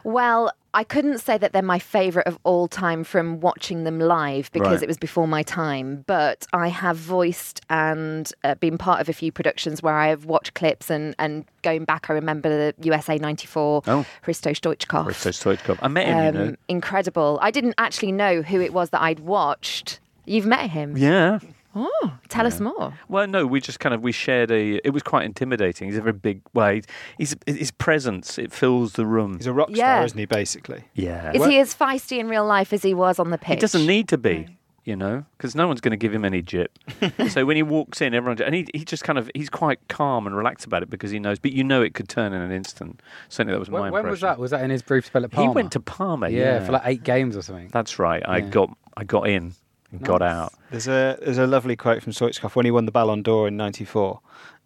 [0.04, 4.52] Well, I couldn't say that they're my favourite of all time from watching them live
[4.52, 4.84] because Right.
[4.84, 6.04] it was before my time.
[6.08, 10.26] But I have voiced and uh, been part of a few productions where I have
[10.26, 14.06] watched clips and, and going back, I remember the USA 94, Oh.
[14.26, 15.06] Hristo Stoichkov.
[15.06, 15.78] Risto Stoichkov.
[15.82, 16.48] I met him, you know.
[16.50, 17.40] Um, incredible.
[17.42, 20.00] I didn't actually know who it was that I'd watched.
[20.26, 20.98] You've met him?
[20.98, 21.40] Yeah.
[21.76, 22.94] Oh, tell us more.
[23.10, 24.76] Well, no, we just kind of we shared a.
[24.86, 25.88] It was quite intimidating.
[25.88, 26.42] He's a very big.
[26.54, 26.80] Well,
[27.18, 29.38] he's his presence it fills the room.
[29.38, 29.96] He's a rock Yeah.
[29.96, 30.26] star, isn't he?
[30.26, 30.84] Basically.
[30.94, 31.32] Yeah.
[31.34, 33.56] Is he as feisty in real life as he was on the pitch?
[33.56, 34.48] He doesn't need to be,
[34.86, 36.78] you know, because no one's going to give him any jip.
[37.30, 40.28] so when he walks in, everyone and he he just kind of he's quite calm
[40.28, 41.40] and relaxed about it because he knows.
[41.40, 43.02] But you know, it could turn in an instant.
[43.30, 44.38] Certainly, that was my When, when was that?
[44.38, 46.30] Was that in his brief spell at He went to Parma.
[46.30, 47.70] Yeah, Yeah, for like eight games or something.
[47.74, 48.22] That's right.
[48.28, 48.50] I Yeah.
[48.50, 49.54] got I got in
[49.94, 50.54] and got out.
[50.72, 53.56] There's a there's a lovely quote from Stoichkov when he won the Ballon d'Or in
[53.56, 54.20] '94.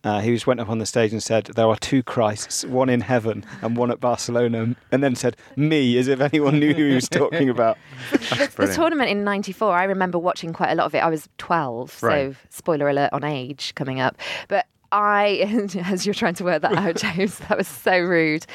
[0.03, 2.87] Uh, he just went up on the stage and said, "There are two Christs, one
[2.87, 6.87] in heaven and one at Barcelona," and then said, "Me," as if anyone knew who
[6.87, 7.77] he was talking about.
[8.11, 11.27] the, the tournament in 94 i remember watching quite a lot of it i was
[11.39, 14.15] 12 so spoiler alert on age coming up
[14.47, 18.45] but I, as you're trying to work that out, James, that was so rude.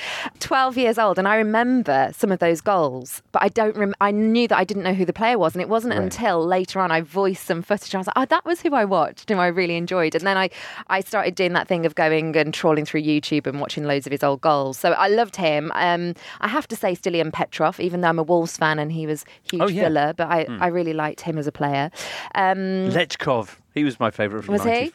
[0.40, 4.10] 12 years old, and I remember some of those goals, but I don't rem- I
[4.10, 6.02] knew that I didn't know who the player was, and it wasn't Right.
[6.02, 8.84] until later on I voiced some footage, I was like, oh, that was who I
[8.84, 10.14] watched, who I really enjoyed.
[10.14, 10.50] And then I,
[10.88, 14.10] I started doing that thing of going and trawling through YouTube and watching loads of
[14.12, 14.78] his old goals.
[14.78, 15.70] So I loved him.
[15.74, 19.06] Um, I have to say, Stilian Petrov, even though I'm a Wolves fan and he
[19.06, 19.82] was huge Oh, yeah.
[19.82, 20.62] Villa, but I, Hmm.
[20.62, 21.90] I really liked him as a player.
[22.34, 23.56] Um, Lechkov.
[23.74, 24.90] He was my favourite from Was he?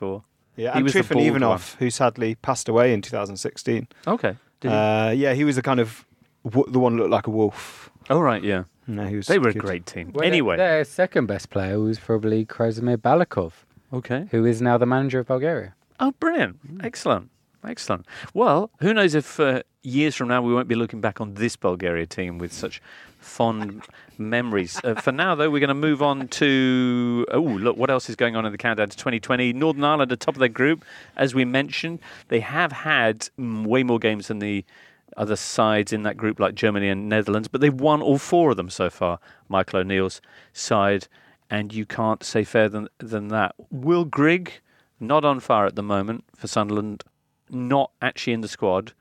[0.57, 0.63] '94.
[0.63, 3.87] Yeah, he and was the Trifon bald Ivanov, who sadly passed away in 2016.
[4.07, 4.35] Okay.
[4.61, 4.77] Did he?
[4.77, 6.05] Uh, yeah, he was the kind of
[6.43, 7.89] w- the one that looked like a wolf.
[8.09, 8.63] Oh right, yeah.
[8.87, 9.61] No, he was They were a good.
[9.61, 10.11] great team.
[10.13, 13.51] Well, anyway, their, their second best player was probably Krasimir Balakov.
[13.91, 14.27] Okay.
[14.31, 15.73] Who is now the manager of Bulgaria.
[15.99, 16.57] Oh, brilliant.
[16.83, 17.29] Excellent.
[17.65, 18.05] Excellent.
[18.33, 21.55] Well, who knows if uh, years from now we won't be looking back on this
[21.57, 22.81] Bulgaria team with such
[23.27, 23.83] fond
[24.17, 24.79] memories.
[24.83, 27.25] Uh, for now, though, we're going to move on to.
[27.31, 29.53] Oh, look, what else is going on in the countdown to 2020?
[29.53, 30.83] Northern Ireland at top of their group,
[31.15, 31.99] as we mentioned.
[32.29, 34.65] They have had mm, way more games than the
[35.15, 38.57] other sides in that group, like Germany and Netherlands, but they've won all four of
[38.57, 39.19] them so far.
[39.49, 40.21] Michael O'Neill's
[40.53, 41.07] side,
[41.49, 43.55] and you can't say fairer than, than that.
[43.71, 44.53] Will Grigg,
[44.99, 47.03] not on fire at the moment for Sunderland,
[47.49, 48.93] not actually in the squad.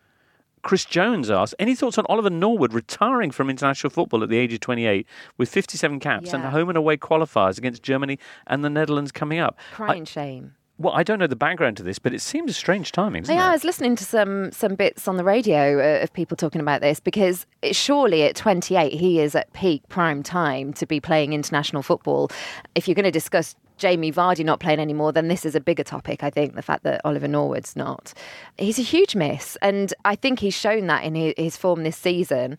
[0.67, 4.53] Chris Jones asks, any thoughts on Oliver Norwood retiring from international football at the age
[4.53, 5.07] of 28
[5.39, 6.51] with 57 caps and Yeah.
[6.51, 9.57] home and away qualifiers against Germany and the Netherlands coming up?
[9.73, 10.55] crying I, shame.
[10.77, 13.37] well, I don't know the background to this, but it seems a strange timing, doesn't
[13.37, 16.61] Yeah, I was listening to some some bits on the radio uh, of people talking
[16.61, 20.99] about this because it, surely at 28 he is at peak prime time to be
[20.99, 22.29] playing international football.
[22.75, 25.85] If you're going to discuss Jamie Vardy not playing anymore, then this is a bigger
[25.85, 26.23] topic.
[26.25, 28.13] I think the fact that Oliver Norwood's not,
[28.59, 31.97] he's a huge miss, and I think he's shown that in his, his form this
[31.97, 32.59] season.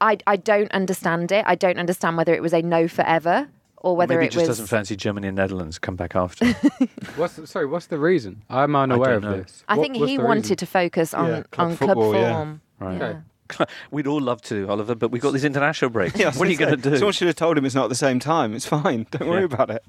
[0.00, 1.44] I I don't understand it.
[1.46, 4.48] I don't understand whether it was a no forever or whether Maybe it he just
[4.48, 4.58] was.
[4.58, 5.78] doesn't fancy Germany and Netherlands.
[5.78, 6.46] Come back after.
[7.16, 7.66] What's the, sorry?
[7.66, 8.42] What's the reason?
[8.50, 9.38] I'm unaware of know.
[9.38, 9.64] this.
[9.68, 10.56] I What- think he wanted reason?
[10.56, 12.32] to focus on Yeah, club on football, club yeah.
[12.36, 12.60] form.
[12.78, 12.98] Right.
[13.00, 13.20] Yeah.
[13.90, 16.16] We'd all love to, Oliver, but we've got these international breaks.
[16.18, 16.96] Yeah, what are you going to do?
[16.96, 18.54] Someone should have told him it's not at the same time.
[18.54, 19.06] It's fine.
[19.10, 19.44] Don't worry Yeah.
[19.46, 19.84] about it.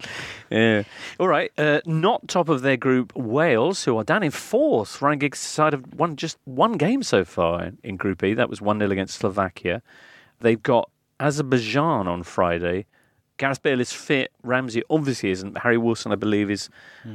[0.49, 0.83] Yeah.
[1.19, 1.51] All right.
[1.57, 5.01] Uh, not top of their group, Wales, who are down in fourth.
[5.01, 8.33] Ryan Giggs side have won just one game so far in, in Group E.
[8.33, 9.81] That was 1 0 against Slovakia.
[10.39, 12.85] They've got Azerbaijan on Friday.
[13.37, 14.31] Gareth Bale is fit.
[14.43, 15.57] Ramsey obviously isn't.
[15.59, 16.69] Harry Wilson, I believe, is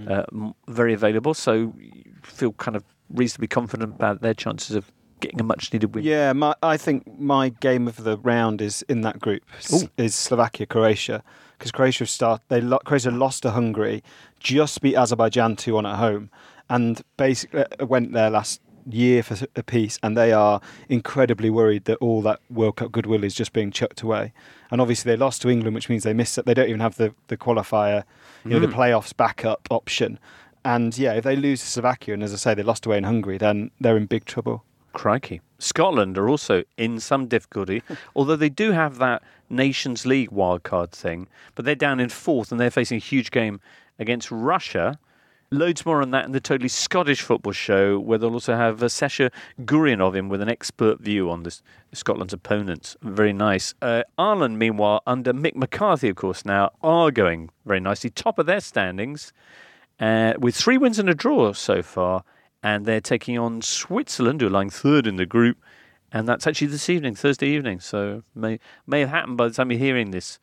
[0.08, 0.24] uh,
[0.66, 1.32] very available.
[1.34, 5.94] So you feel kind of reasonably confident about their chances of getting a much needed
[5.94, 6.04] win.
[6.04, 9.88] Yeah, my, I think my game of the round is in that group Ooh.
[9.96, 11.22] is Slovakia Croatia
[11.58, 14.02] because Croatia start they Croatia lost to Hungary,
[14.38, 16.30] just beat Azerbaijan two one at home,
[16.70, 21.84] and basically uh, went there last year for a piece, and they are incredibly worried
[21.84, 24.32] that all that World Cup goodwill is just being chucked away.
[24.70, 26.46] And obviously they lost to England, which means they missed it.
[26.46, 28.04] They don't even have the the qualifier,
[28.44, 28.74] you know, the Mm.
[28.74, 30.18] playoffs backup option.
[30.64, 33.04] And yeah, if they lose to Slovakia, and as I say, they lost away in
[33.04, 34.64] Hungary, then they're in big trouble.
[34.98, 35.40] Crikey.
[35.60, 37.84] Scotland are also in some difficulty,
[38.16, 42.60] although they do have that Nations League wildcard thing, but they're down in fourth and
[42.60, 43.60] they're facing a huge game
[44.00, 44.98] against Russia.
[45.52, 48.88] Loads more on that in the Totally Scottish Football Show, where they'll also have uh,
[48.88, 49.30] Sasha
[49.60, 52.96] Goryunov in with an expert view on this Scotland's opponents.
[53.00, 53.74] Very nice.
[53.80, 58.46] Uh, Ireland, meanwhile, under Mick McCarthy, of course, now are going very nicely, top of
[58.46, 59.32] their standings,
[60.00, 62.24] uh, with three wins and a draw so far,
[62.62, 65.58] and they're taking on Switzerland, who are lying third in the group,
[66.12, 67.80] and that's actually this evening, Thursday evening.
[67.80, 70.38] So may may have happened by the time you're hearing this,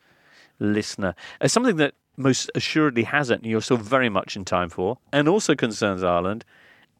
[0.58, 1.14] listener.
[1.40, 5.28] Uh, something that most assuredly hasn't, and you're still very much in time for, and
[5.28, 6.44] also concerns Ireland,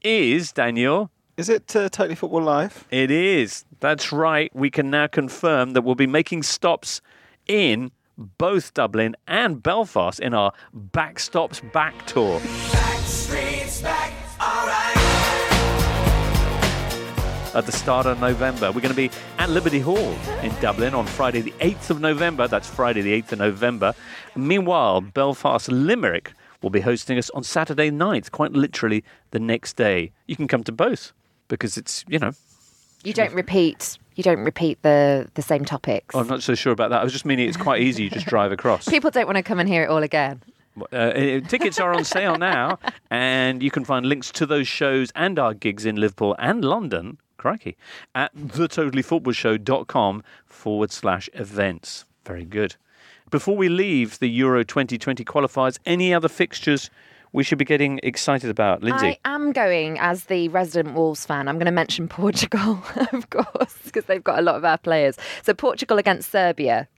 [0.03, 1.11] is Daniel.
[1.37, 2.87] Is it uh, Totally Football Live?
[2.91, 3.65] It is.
[3.81, 4.51] That's right.
[4.55, 7.01] We can now confirm that we'll be making stops
[7.47, 12.41] in both Dublin and Belfast in our Backstops Back tour.
[17.57, 21.07] At the start of November, we're going to be at Liberty Hall in Dublin on
[21.07, 22.47] Friday, the 8th of November.
[22.47, 23.95] That's Friday, the 8th of November.
[24.35, 30.13] Meanwhile, Belfast Limelight will be hosting us on Saturday night, quite literally the next day.
[30.27, 31.15] You can come to both
[31.49, 32.33] because it's, you know,
[33.05, 33.97] You don't repeat.
[34.17, 36.15] You don't repeat the the same topics.
[36.15, 37.01] I'm not so sure about that.
[37.01, 38.03] I was just meaning it's quite easy.
[38.03, 38.87] You just drive across.
[38.89, 40.43] People don't want to come and hear it all again.
[40.93, 42.79] Uh, tickets are on sale now,
[43.11, 47.17] and you can find links to those shows and our gigs in Liverpool and London,
[47.37, 47.77] crikey,
[48.15, 52.05] at thetotallyfootballshow.com forward slash events.
[52.25, 52.77] Very good.
[53.31, 56.91] Before we leave the Euro 2020 qualifiers, any other fixtures
[57.33, 58.83] we should be getting excited about?
[58.83, 59.19] Lynsey?
[59.25, 61.49] I am going as the resident Wolves fan.
[61.49, 65.17] I'm going to mention Portugal, of course, because they've got a lot of our players.
[65.43, 66.89] So Portugal against Serbia.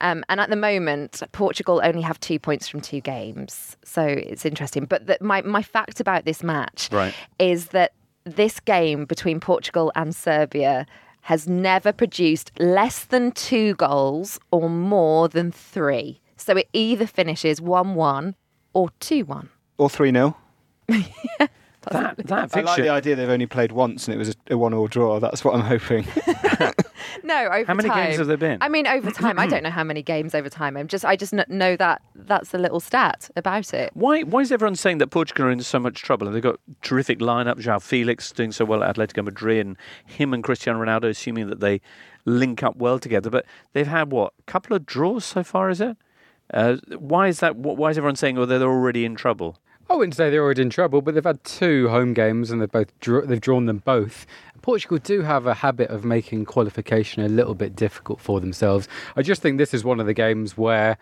[0.00, 3.76] Um, and at the moment, Portugal only have two points from two games.
[3.84, 4.84] So it's interesting.
[4.86, 7.12] But the, my, my fact about this match Right.
[7.38, 7.92] is that
[8.24, 10.86] this game between Portugal and Serbia
[11.22, 16.20] has never produced less than two goals or more than three.
[16.36, 18.34] So it either finishes 1 1
[18.72, 19.48] or 2 1.
[19.78, 20.36] Or 3 0.
[21.90, 24.58] that, that I like the idea they've only played once and it was a, a
[24.58, 25.20] one all draw.
[25.20, 26.06] That's what I'm hoping.
[27.22, 28.06] No, over How many time.
[28.06, 28.58] games have there been?
[28.60, 29.38] I mean, over time.
[29.38, 30.76] I don't know how many games over time.
[30.76, 33.90] I'm just, I just know that that's a little stat about it.
[33.94, 36.26] Why, why is everyone saying that Portugal are in so much trouble?
[36.26, 37.60] And they've got terrific lineup.
[37.60, 41.60] João Felix doing so well at Atletico Madrid, and him and Cristiano Ronaldo, assuming that
[41.60, 41.80] they
[42.24, 43.30] link up well together.
[43.30, 45.96] But they've had what a couple of draws so far, is it?
[46.52, 47.56] Uh, why is that?
[47.56, 49.56] Why is everyone saying, "Oh, they're already in trouble"?
[49.90, 52.70] I wouldn't say they're already in trouble, but they've had two home games and they've
[52.70, 54.26] both draw, they've drawn them both.
[54.62, 58.88] Portugal do have a habit of making qualification a little bit difficult for themselves.
[59.14, 60.96] I just think this is one of the games where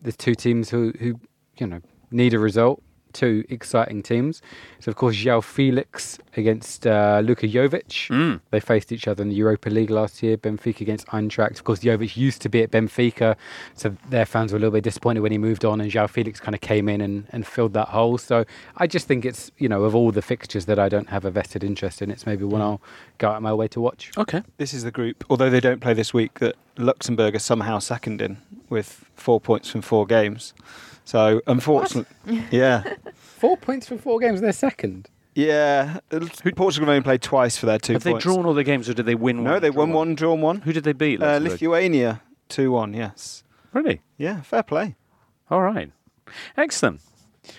[0.00, 1.18] there's two teams who, who
[1.58, 1.80] you know
[2.12, 2.80] need a result.
[3.18, 4.42] Two exciting teams.
[4.78, 8.08] So of course, João Felix against uh, Luka Jovic.
[8.52, 10.36] They faced each other in the Europa League last year.
[10.36, 11.56] Benfica against Eintracht.
[11.58, 13.34] Of course, Jovic used to be at Benfica,
[13.74, 16.38] so their fans were a little bit disappointed when he moved on, and João Felix
[16.38, 18.18] kind of came in and, and filled that hole.
[18.18, 18.44] So
[18.76, 21.30] I just think it's you know of all the fixtures that I don't have a
[21.32, 22.80] vested interest in, it's maybe one I'll
[23.18, 24.12] go out of my way to watch.
[24.16, 24.42] Okay.
[24.58, 28.22] This is the group, although they don't play this week, that Luxembourg are somehow second
[28.22, 28.36] in
[28.68, 30.54] with four points from four games.
[31.08, 32.82] So, unfortunately, yeah.
[33.14, 34.42] Four points from four games.
[34.42, 35.08] They're second.
[35.34, 36.00] Yeah.
[36.54, 38.22] Portugal have only played twice for their two Have points.
[38.26, 39.38] they drawn all their games, or did they win?
[39.38, 39.44] One?
[39.44, 40.60] No, one, they won one, drawn one.
[40.60, 41.22] Who did they beat?
[41.22, 43.42] Uh, Lithuania, 2 1, yes.
[43.72, 44.02] Really?
[44.18, 44.96] Yeah, fair play.
[45.50, 45.90] All right.
[46.58, 47.00] Excellent.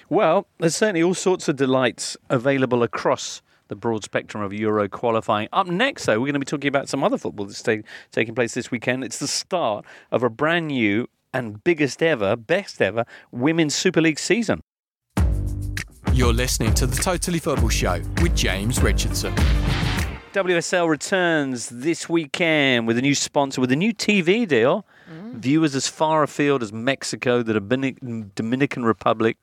[0.10, 5.50] Well, there's certainly all sorts of delights available across the broad spectrum of Euro qualifying.
[5.52, 7.78] Up next, though, we're going to be talking about some other football that's ta-
[8.12, 9.04] taking place this weekend.
[9.04, 14.20] It's the start of a brand new and biggest ever, best ever Women's Super League
[14.20, 14.62] season.
[16.14, 19.34] You're listening to the Totally Football Show with James Richardson.
[20.34, 24.86] WSL returns this weekend with a new sponsor, with a new TV deal.
[25.12, 25.36] Mm.
[25.36, 27.54] Viewers as far afield as Mexico, the
[28.36, 29.38] Dominican Republic,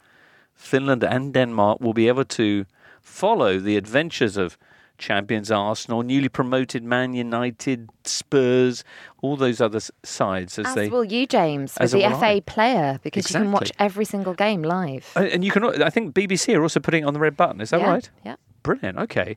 [0.55, 2.67] Finland, and Denmark will be able to
[3.01, 4.59] follow the adventures of
[4.99, 8.85] champions Arsenal, newly promoted Man United, Spurs,
[9.23, 10.89] all those other sides as, As they.
[10.89, 12.41] will you, James, with as the FA I.
[12.41, 15.11] player, because you can watch every single game live.
[15.17, 15.83] And you can.
[15.83, 17.61] I think BBC are also putting it on the red button.
[17.61, 18.11] Is that Yeah, right?
[18.25, 18.37] yeah.
[18.63, 18.99] Brilliant.
[18.99, 19.37] Okay.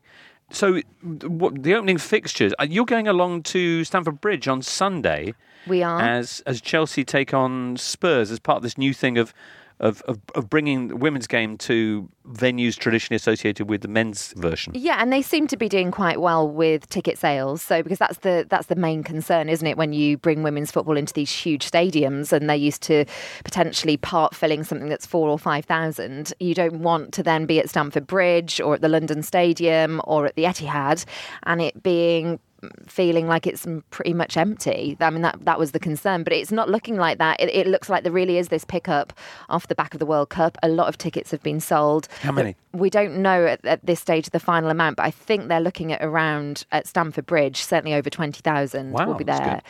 [0.52, 0.80] So,
[1.22, 2.52] what, the opening fixtures.
[2.58, 5.34] uh, You're going along to Stamford Bridge on Sunday.
[5.66, 6.00] We are.
[6.00, 9.32] as as Chelsea take on Spurs as part of this new thing of.
[9.80, 14.74] Of, of, of bringing the women's game to venues traditionally associated with the men's version.
[14.76, 17.62] Yeah, and they seem to be doing quite well with ticket sales.
[17.62, 19.78] So because that's the that's the main concern, isn't it?
[19.78, 23.06] When you bring women's football into these huge stadiums and they're used to
[23.42, 27.58] potentially part filling something that's four or five thousand, you don't want to then be
[27.58, 31.06] at Stamford Bridge or at the London Stadium or at the Etihad,
[31.44, 32.38] and it being
[32.86, 34.96] feeling like it's pretty much empty.
[35.00, 37.40] I mean, that that was the concern, but it's not looking like that.
[37.40, 39.12] It, it looks like there really is this pickup
[39.48, 40.58] off the back of the World Cup.
[40.62, 42.08] A lot of tickets have been sold.
[42.22, 42.56] How many?
[42.72, 45.92] We don't know at, at this stage the final amount, but I think they're looking
[45.92, 49.62] at around at Stamford Bridge, certainly over 20,000 Wow, will be there.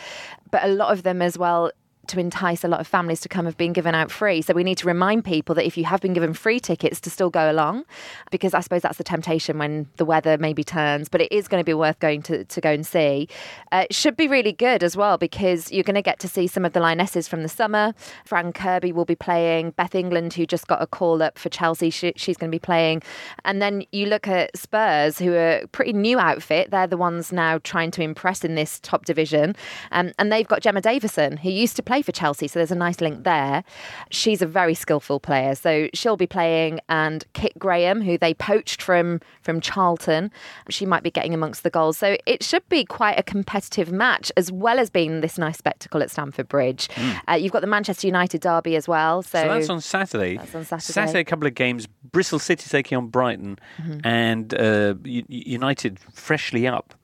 [0.50, 1.70] But a lot of them as well
[2.06, 4.42] to entice a lot of families to come have been given out free.
[4.42, 7.10] So we need to remind people that if you have been given free tickets to
[7.10, 7.84] still go along,
[8.30, 11.60] because I suppose that's the temptation when the weather maybe turns, but it is going
[11.60, 13.28] to be worth going to, to go and see.
[13.70, 16.46] Uh, it should be really good as well because you're going to get to see
[16.46, 17.94] some of the Lionesses from the summer.
[18.24, 19.70] Fran Kirby will be playing.
[19.72, 22.58] Beth England, who just got a call up for Chelsea, she, she's going to be
[22.58, 23.02] playing.
[23.44, 26.70] And then you look at Spurs, who are pretty new outfit.
[26.70, 29.54] They're the ones now trying to impress in this top division.
[29.92, 32.48] Um, and they've got Gemma Davison, who used to play for Chelsea.
[32.48, 33.64] So there's a nice link there.
[34.10, 35.54] She's a very skillful player.
[35.54, 36.80] So she'll be playing.
[36.88, 40.30] And Kit Graham, who they poached from, from Charlton,
[40.68, 41.96] she might be getting amongst the goals.
[41.98, 46.02] So it should be quite a competitive match, as well as being this nice spectacle
[46.02, 46.88] at Stamford Bridge.
[47.28, 49.22] Uh, you've got the Manchester United derby as well.
[49.22, 50.36] So, So that's on Saturday.
[50.36, 50.92] That's on Saturday.
[50.92, 51.86] Saturday, a couple of games.
[52.12, 54.00] Bristol City taking on Brighton, Mhm.
[54.04, 56.94] and uh, United freshly up.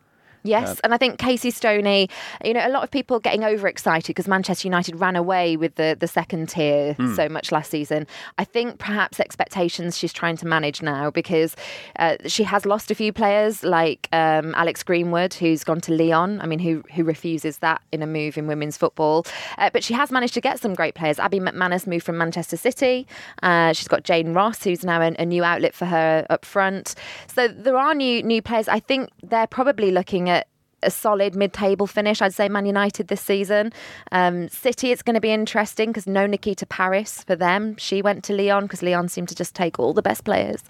[0.46, 2.08] Yes, Uh, and I think Casey Stoney,
[2.44, 5.96] you know, a lot of people getting overexcited because Manchester United ran away with the,
[5.98, 7.14] the second tier Hmm.
[7.14, 8.06] so much last season.
[8.38, 11.56] I think perhaps expectations she's trying to manage now because
[11.98, 16.40] uh, she has lost a few players like um, Alex Greenwood, who's gone to Lyon.
[16.40, 19.26] I mean, who who refuses that in a move in women's football?
[19.58, 21.18] Uh, but she has managed to get some great players.
[21.18, 23.06] Abbie McManus moved from Manchester City.
[23.42, 26.94] Uh, she's got Jane Ross, who's now a, a new outlet for her up front.
[27.34, 28.68] So there are new new players.
[28.68, 30.35] I think they're probably looking at
[30.82, 32.20] a solid mid-table finish.
[32.22, 33.72] I'd say Man United this season.
[34.12, 37.76] Um, City, it's going to be interesting because no Nikita Parris for them.
[37.76, 40.62] She went to Lyon because Lyon seemed to just take all the best players.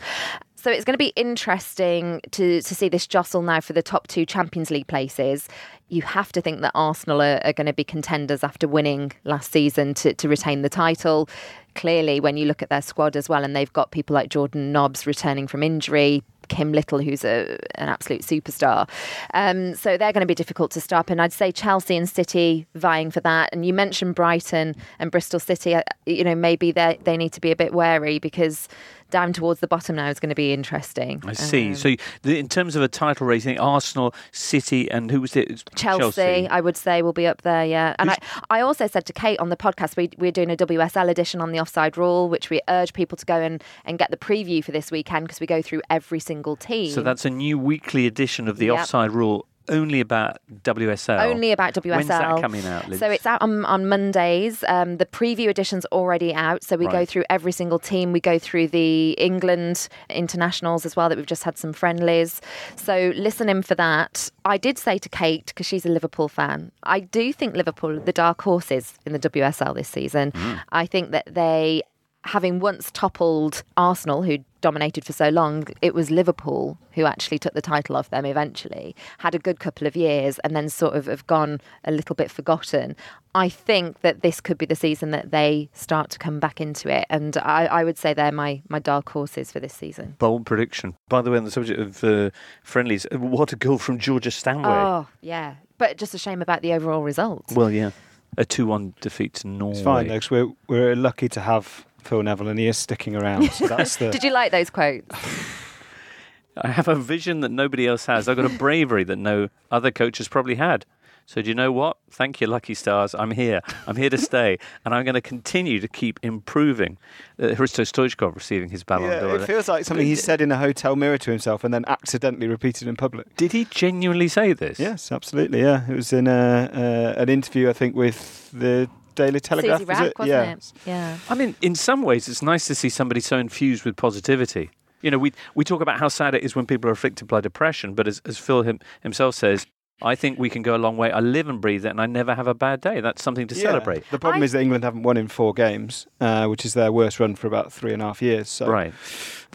[0.54, 4.08] So it's going to be interesting to to see this jostle now for the top
[4.08, 5.48] two Champions League places.
[5.88, 9.52] You have to think that Arsenal are, are going to be contenders after winning last
[9.52, 11.28] season to, to retain the title.
[11.76, 14.72] Clearly, when you look at their squad as well, and they've got people like Jordan
[14.72, 18.88] Nobbs returning from injury, Kim Little, who's a, an absolute superstar.
[19.34, 21.10] Um, so they're going to be difficult to stop.
[21.10, 23.50] And I'd say Chelsea and City vying for that.
[23.52, 25.74] And you mentioned Brighton and Bristol City.
[25.74, 28.68] uh, You know, maybe they they need to be a bit wary because
[29.16, 31.22] down towards the bottom now is going to be interesting.
[31.26, 31.68] I see.
[31.68, 35.22] Um, so, the, in terms of a title race, I think Arsenal, City, and who
[35.22, 35.64] was it?
[35.74, 37.96] Chelsea, I would say, will be up there, yeah.
[37.98, 38.18] And I,
[38.50, 41.50] I also said to Kate on the podcast, we, we're doing a WSL edition on
[41.50, 44.72] the offside rule, which we urge people to go and, and get the preview for
[44.72, 46.90] this weekend because we go through every single team.
[46.90, 48.80] So that's a new weekly edition of the Yep.
[48.80, 51.20] offside rule, only about WSL.
[51.20, 51.96] Only about WSL.
[51.96, 52.98] When's that coming out, Liz?
[52.98, 54.64] So it's out on, on Mondays.
[54.68, 56.62] Um, the preview edition's already out.
[56.62, 58.12] So we go through every single team.
[58.12, 62.40] We go through the England internationals as well, that we've just had some friendlies.
[62.76, 64.30] So listen in for that.
[64.44, 68.00] I did say to Kate, because she's a Liverpool fan, I do think Liverpool are
[68.00, 70.32] the dark horses in the WSL this season.
[70.32, 70.60] Mm.
[70.70, 71.82] I think that they,
[72.24, 77.54] having once toppled Arsenal, who dominated for so long, it was Liverpool who actually took
[77.54, 81.06] the title off them eventually, had a good couple of years, and then sort of
[81.06, 82.96] have gone a little bit forgotten.
[83.32, 86.88] I think that this could be the season that they start to come back into
[86.92, 90.16] it, and I, I would say they're my, my dark horses for this season.
[90.18, 90.96] Bold prediction.
[91.08, 92.30] By the way, on the subject of uh,
[92.64, 94.68] friendlies, uh, what a goal from Georgia Stanway.
[94.68, 95.54] Oh, yeah.
[95.78, 97.44] But just a shame about the overall result.
[97.52, 97.92] Well, yeah.
[98.36, 99.74] A 2 1 defeat to Norway.
[99.76, 103.16] It's fine, though, 'cause we're, we're lucky to have Phil Neville and he is sticking
[103.16, 103.50] around.
[103.52, 104.10] So that's the.
[104.12, 105.06] Did you like those quotes?
[106.58, 108.28] I have a vision that nobody else has.
[108.28, 110.86] I've got a bravery that no other coach has probably had.
[111.28, 111.96] So do you know what?
[112.08, 113.12] Thank you, Lucky Stars.
[113.12, 113.60] I'm here.
[113.88, 116.98] I'm here to stay, and I'm going to continue to keep improving.
[117.38, 119.36] Uh, Hristo Stoichkov receiving his Ballon Yeah, d'Or.
[119.36, 122.46] it feels like something he said in a hotel mirror to himself and then accidentally
[122.46, 123.34] repeated in public.
[123.36, 124.78] Did he genuinely say this?
[124.78, 125.60] Yes, absolutely.
[125.60, 129.78] Yeah, it was in a, uh, an interview, I think, with the Daily Telegraph.
[129.80, 130.18] Susie was Wrack, it?
[130.18, 130.52] wasn't yeah.
[130.52, 130.72] it?
[130.86, 131.18] Yeah.
[131.28, 134.70] I mean, in some ways, it's nice to see somebody so infused with positivity.
[135.02, 137.40] You know, we we talk about how sad it is when people are afflicted by
[137.40, 139.66] depression, but as, as Phil him, himself says,
[140.02, 141.10] I think we can go a long way.
[141.10, 143.00] I live and breathe it, and I never have a bad day.
[143.00, 143.62] That's something to Yeah.
[143.62, 144.04] celebrate.
[144.10, 147.18] The problem is that England haven't won in four games, uh, which is their worst
[147.18, 148.48] run for about three and a half years.
[148.48, 148.66] So.
[148.68, 148.92] Right.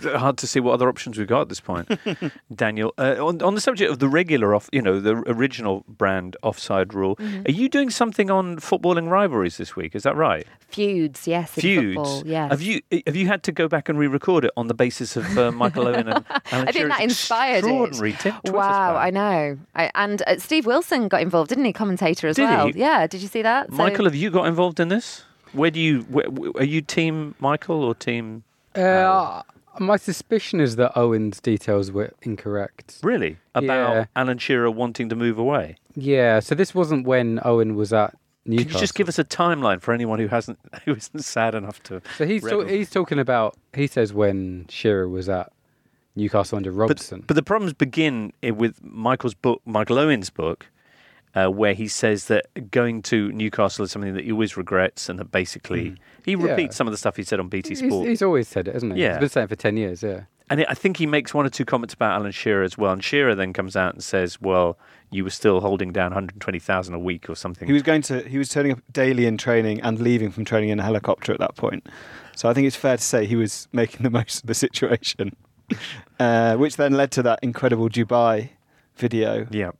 [0.03, 1.87] Hard to see what other options we've got at this point.
[2.55, 6.35] Daniel, uh, on, on the subject of the regular off, you know, the original brand
[6.41, 7.47] offside rule, Mhm.
[7.47, 9.95] are you doing something on footballing rivalries this week?
[9.95, 10.47] Is that right?
[10.69, 11.55] Feuds, yes.
[11.57, 11.95] In Feuds.
[11.95, 12.49] Football, yes.
[12.51, 15.37] Have you have you had to go back and re-record it on the basis of
[15.37, 18.19] uh, Michael Owen and Alan I think Shearer's that inspired extraordinary it.
[18.19, 18.95] tip- wow.
[18.95, 19.57] I know.
[19.75, 21.73] I, and uh, Steve Wilson got involved, didn't he?
[21.73, 22.67] Commentator as Did well.
[22.67, 22.79] he?
[22.79, 23.05] Yeah.
[23.07, 23.69] Did you see that?
[23.69, 25.25] So- Michael, have you got involved in this?
[25.53, 26.01] Where do you?
[26.03, 28.43] Where, where- are you team Michael or team?
[28.73, 29.41] Uh,
[29.79, 32.97] my suspicion is that Owen's details were incorrect.
[33.03, 33.37] Really?
[33.55, 34.05] About Yeah.
[34.15, 35.75] Alan Shearer wanting to move away?
[35.95, 38.15] Yeah, so this wasn't when Owen was at
[38.45, 38.65] Newcastle.
[38.69, 41.81] Can you just give us a timeline for anyone who hasn't, who isn't sad enough
[41.83, 42.01] to?
[42.17, 42.67] So he's read them?
[42.69, 43.55] he's talking about.
[43.73, 45.51] He says when Shearer was at
[46.15, 47.23] Newcastle under Robson.
[47.27, 50.67] But the problems begin i- with Michael's book, Michael Owen's book,
[51.35, 55.17] uh, where he says that going to Newcastle is something that he always regrets, and
[55.19, 56.41] that basically he Hmm.
[56.45, 56.51] Yeah.
[56.51, 58.07] repeats some of the stuff he said on BT he's, Sport.
[58.07, 59.01] he's always said it, hasn't he?
[59.01, 59.11] Yeah.
[59.13, 60.03] He's been saying it for ten years.
[60.03, 60.21] Yeah.
[60.49, 62.91] And I think he makes one or two comments about Alan Shearer as well.
[62.91, 64.77] And Shearer then comes out and says, "Well,
[65.09, 68.27] you were still holding down 120,000 a week or something." He was going to.
[68.27, 71.39] He was turning up daily in training and leaving from training in a helicopter at
[71.39, 71.87] that point.
[72.35, 75.37] So I think it's fair to say he was making the most of the situation,
[76.19, 78.49] uh, which then led to that incredible Dubai
[78.97, 79.47] video.
[79.51, 79.71] Yeah.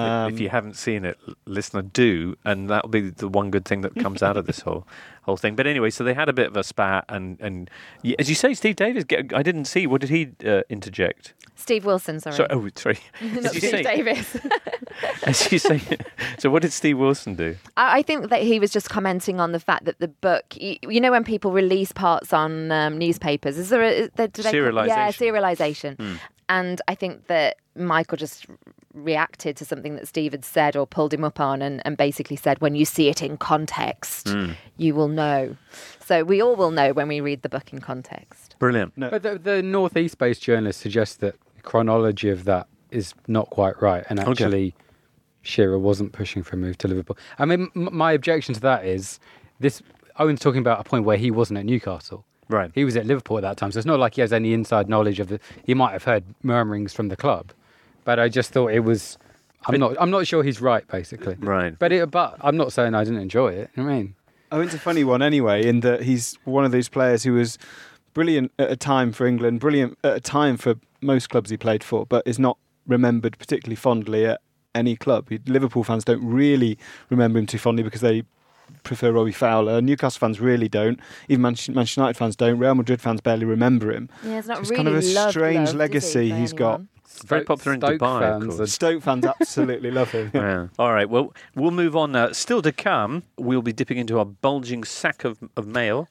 [0.00, 3.80] Um, if you haven't seen it, listener, do, and that'll be the one good thing
[3.82, 4.86] that comes out of this whole
[5.22, 5.56] whole thing.
[5.56, 7.70] But anyway, so they had a bit of a spat, and and
[8.18, 9.04] as you say, Steve Davis.
[9.34, 9.86] I didn't see.
[9.86, 11.34] What did he uh, interject?
[11.58, 12.36] Steve Wilson, sorry.
[12.36, 12.98] So, oh, sorry.
[13.22, 14.36] Not Steve say- Davis.
[15.24, 15.80] As you say.
[16.38, 17.56] So, what did Steve Wilson do?
[17.76, 20.78] I I think that he was just commenting on the fact that the book, y-
[20.82, 24.42] you know, when people release parts on um, newspapers, is there a is there, do
[24.42, 25.96] they call- Yeah, serialization.
[25.96, 26.14] Hmm.
[26.48, 28.46] And I think that Michael just
[28.94, 32.36] reacted to something that Steve had said or pulled him up on and, and basically
[32.36, 34.52] said, when you see it in context, Hmm.
[34.76, 35.56] you will know.
[36.04, 38.54] So we all will know when we read the book in context.
[38.58, 38.94] Brilliant.
[38.96, 43.82] But the, the northeast based journalist suggests that the chronology of that is not quite
[43.82, 44.30] right, and Okay.
[44.30, 44.74] actually
[45.42, 47.18] Shearer wasn't pushing for a move to Liverpool.
[47.38, 49.18] I mean, m- my objection to that is
[49.60, 49.82] this.
[50.18, 52.24] Owen's talking about a point where he wasn't at Newcastle.
[52.48, 52.70] Right.
[52.74, 54.88] He was at Liverpool at that time, so it's not like he has any inside
[54.88, 55.40] knowledge of the.
[55.64, 57.52] He might have heard murmurings from the club,
[58.04, 59.18] but I just thought it was.
[59.66, 59.96] I'm not.
[59.98, 61.34] I'm not sure he's right, basically.
[61.40, 61.76] Right.
[61.76, 63.70] But it, but I'm not saying I didn't enjoy it.
[63.76, 64.14] I mean,
[64.52, 67.32] I Oh, it's a funny one anyway, in that he's one of these players who
[67.32, 67.58] was
[68.14, 71.82] brilliant at a time for England, brilliant at a time for most clubs he played
[71.82, 74.40] for, but is not remembered particularly fondly at
[74.72, 75.28] any club.
[75.30, 76.78] He- Liverpool fans don't really
[77.10, 78.22] remember him too fondly because they
[78.82, 79.80] prefer Robbie Fowler.
[79.80, 80.98] Newcastle fans really don't.
[81.28, 82.58] Even Manchester Manchester United fans don't.
[82.58, 84.08] Real Madrid fans barely remember him.
[84.24, 86.36] Yeah, it's not It's really kind of a loved, strange loved, is he, legacy by
[86.38, 86.66] he's got.
[86.74, 86.88] anyone?
[87.24, 88.72] Very popular in Stoke Dubai, of fans course.
[88.72, 90.30] Stoke fans absolutely love him.
[90.34, 90.68] Yeah.
[90.78, 91.08] All right.
[91.08, 92.32] Well, we'll move on now.
[92.32, 96.08] Still to come, we'll be dipping into our bulging sack of, of mail.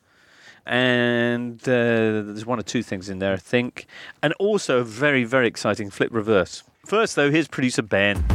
[0.65, 3.85] And uh, there's one or two things in there, I think.
[4.23, 6.63] And also a very, very exciting flip reverse.
[6.87, 8.25] First, though, here's producer Ben.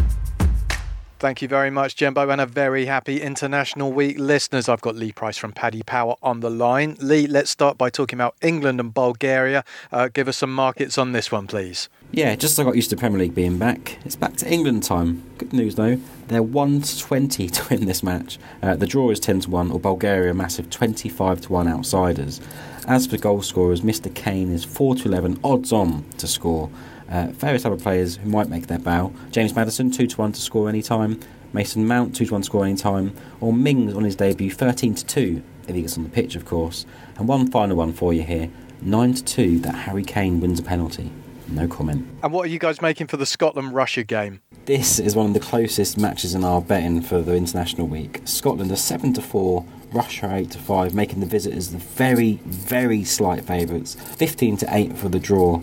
[1.21, 4.71] Thank you very much, Jembo, and a very happy International Week listeners.
[4.71, 6.97] I've got Lee Price from Paddy Power on the line.
[6.99, 9.63] Lee, let's start by talking about England and Bulgaria.
[9.93, 11.91] Uh, give us some markets on this one, please.
[12.11, 14.83] Yeah, just as I got used to Premier League being back, it's back to England
[14.83, 15.23] time.
[15.37, 15.99] Good news though,
[16.29, 18.39] they're 1 to 20 to win this match.
[18.63, 22.41] Uh, the draw is 10 to 1, or Bulgaria massive 25 to 1 outsiders.
[22.87, 24.13] As for goal scorers, Mr.
[24.15, 26.71] Kane is 4 to 11 odds on to score.
[27.11, 29.13] Uh, various other players who might make their bow.
[29.31, 31.19] James Maddison 2 to 1 to score any time.
[31.53, 33.15] Mason Mount 2 to 1 to score any time.
[33.41, 36.45] Or Mings on his debut 13 to 2 if he gets on the pitch, of
[36.45, 36.87] course.
[37.17, 38.51] And one final one for you here
[38.83, 41.11] 9 to 2 that Harry Kane wins a penalty.
[41.49, 42.07] No comment.
[42.23, 44.41] And what are you guys making for the Scotland Russia game?
[44.67, 48.21] This is one of the closest matches in our betting for the international week.
[48.25, 53.03] Scotland are seven to four, Russia eight to five, making the visitors the very, very
[53.03, 53.95] slight favourites.
[53.95, 55.61] Fifteen to eight for the draw,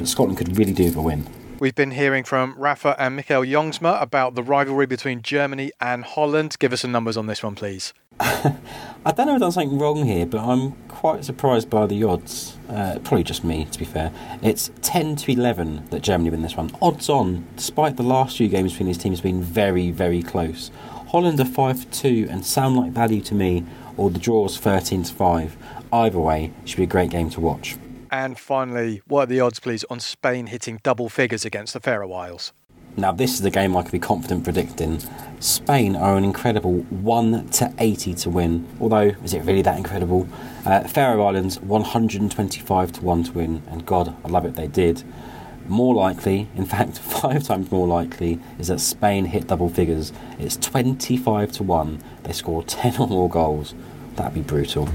[0.00, 1.26] but Scotland could really do with a win.
[1.60, 6.56] We've been hearing from Rafa and Michiel Jongsma about the rivalry between Germany and Holland.
[6.58, 7.92] Give us some numbers on this one, please.
[8.18, 12.02] I don't know if I've done something wrong here, but I'm quite surprised by the
[12.02, 12.56] odds.
[12.70, 14.10] Uh, probably just me, to be fair.
[14.42, 16.70] It's 10 to 11 that Germany win this one.
[16.80, 20.70] Odds on, despite the last few games between these teams being very, very close.
[21.08, 23.66] Holland are 5 to 2 and sound like value to me,
[23.98, 25.56] or the draw's 13 to 5.
[25.92, 27.76] Either way, should be a great game to watch.
[28.10, 32.12] And finally, what are the odds, please, on Spain hitting double figures against the Faroe
[32.12, 32.52] Isles?
[32.96, 35.00] Now, this is a game I could be confident predicting.
[35.38, 38.66] Spain are an incredible 1 to 80 to win.
[38.80, 40.28] Although, is it really that incredible?
[40.66, 45.04] Uh, Faroe Islands 125 to 1 to win, and God, I love it they did.
[45.68, 50.12] More likely, in fact, five times more likely, is that Spain hit double figures.
[50.40, 52.02] It's 25 to 1.
[52.24, 53.72] They score 10 or more goals.
[54.16, 54.88] That'd be brutal.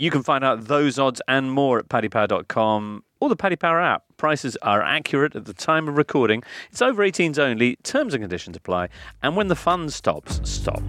[0.00, 4.04] You can find out those odds and more at paddypower.com or the Paddy Power app.
[4.16, 6.44] Prices are accurate at the time of recording.
[6.70, 7.74] It's over 18s only.
[7.82, 8.90] Terms and conditions apply.
[9.24, 10.84] And when the fun stops, stop.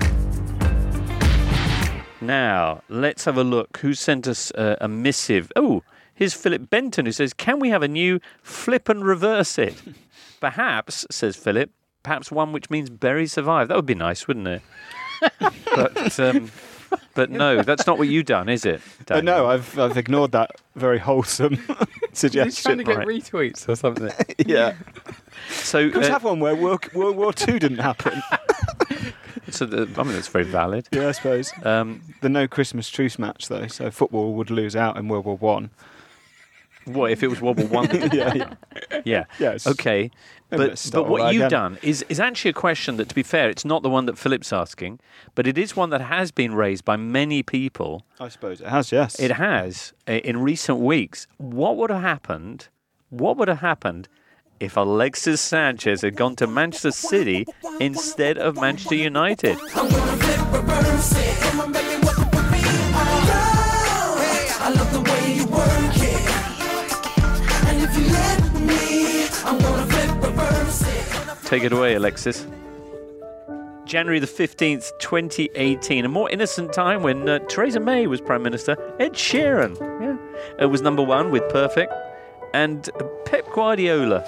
[2.21, 3.77] Now, let's have a look.
[3.77, 5.51] Who sent us uh, a missive?
[5.55, 5.81] Oh,
[6.13, 9.73] here's Philip Benton who says, Can we have a new flip and reverse it?
[10.39, 11.71] perhaps, says Philip,
[12.03, 13.69] perhaps one which means Bury survive.
[13.69, 14.61] That would be nice, wouldn't it?
[15.75, 16.19] but.
[16.19, 16.51] Um,
[17.15, 18.81] but no, that's not what you've done, is it?
[19.05, 21.57] But no, I've I've ignored that very wholesome
[22.13, 22.45] suggestion.
[22.45, 23.07] He's trying to get Right.
[23.07, 24.11] retweets or something.
[24.45, 24.75] yeah.
[25.49, 28.21] So Could uh, have one where World, World War Two didn't happen.
[29.49, 30.87] So the, I mean, that's very valid.
[30.91, 31.51] Yeah, I suppose.
[31.63, 35.37] Um, the no Christmas truce match, though, so football would lose out in World War
[35.37, 35.71] One.
[36.85, 37.89] What if it was World War One?
[38.13, 38.53] yeah, yeah.
[39.05, 39.23] Yeah.
[39.39, 39.65] Yes.
[39.65, 40.11] Okay.
[40.51, 41.49] Maybe But, but what you've again.
[41.51, 44.17] done is, is actually a question that, to be fair, it's not the one that
[44.17, 44.99] Philip's asking,
[45.35, 48.05] but it is one that has been raised by many people.
[48.19, 48.91] I suppose it has.
[48.91, 49.19] Yes.
[49.19, 51.27] It has uh, in recent weeks.
[51.37, 52.67] What would have happened?
[53.09, 54.07] What would have happened
[54.59, 57.45] if Alexis Sanchez had gone to Manchester City
[57.79, 59.57] instead of Manchester United?
[71.49, 72.45] Take it away, Alexis.
[73.85, 78.77] January the 15th, 2018, a more innocent time when uh, Theresa May was Prime Minister.
[78.99, 80.15] Ed Sheeran, yeah,
[80.59, 81.91] it was number one with Perfect.
[82.53, 82.87] And
[83.25, 84.23] Pep Guardiola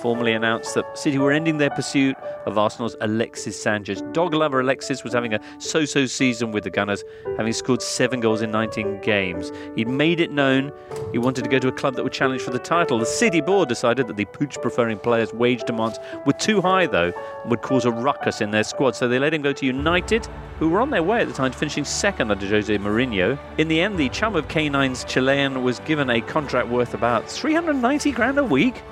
[0.00, 4.02] formally announced that City were ending their pursuit of Arsenal's Alexis Sanchez.
[4.12, 7.04] Dog lover Alexis was having a so so season with the Gunners,
[7.36, 9.52] having scored seven goals in 19 games.
[9.76, 10.72] He'd made it known
[11.12, 12.98] he wanted to go to a club that would challenge for the title.
[12.98, 17.12] The City board decided that the pooch preferring players' wage demands were too high, though,
[17.42, 18.96] and would cause a ruckus in their squad.
[18.96, 20.26] So they let him go to United,
[20.58, 23.38] who were on their way at the time to finishing second under Jose Mourinho.
[23.58, 28.12] In the end, the chum of K9's Chilean was given a contract worth about 390
[28.12, 28.82] grand a week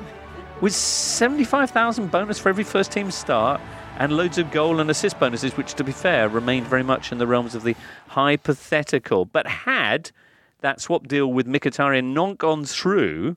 [0.60, 3.60] with 75,000 bonus for every first team start
[3.98, 7.18] and loads of goal and assist bonuses, which, to be fair, remained very much in
[7.18, 7.76] the realms of the
[8.08, 9.24] hypothetical.
[9.24, 10.10] But had
[10.60, 13.36] that swap deal with Mkhitaryan not gone through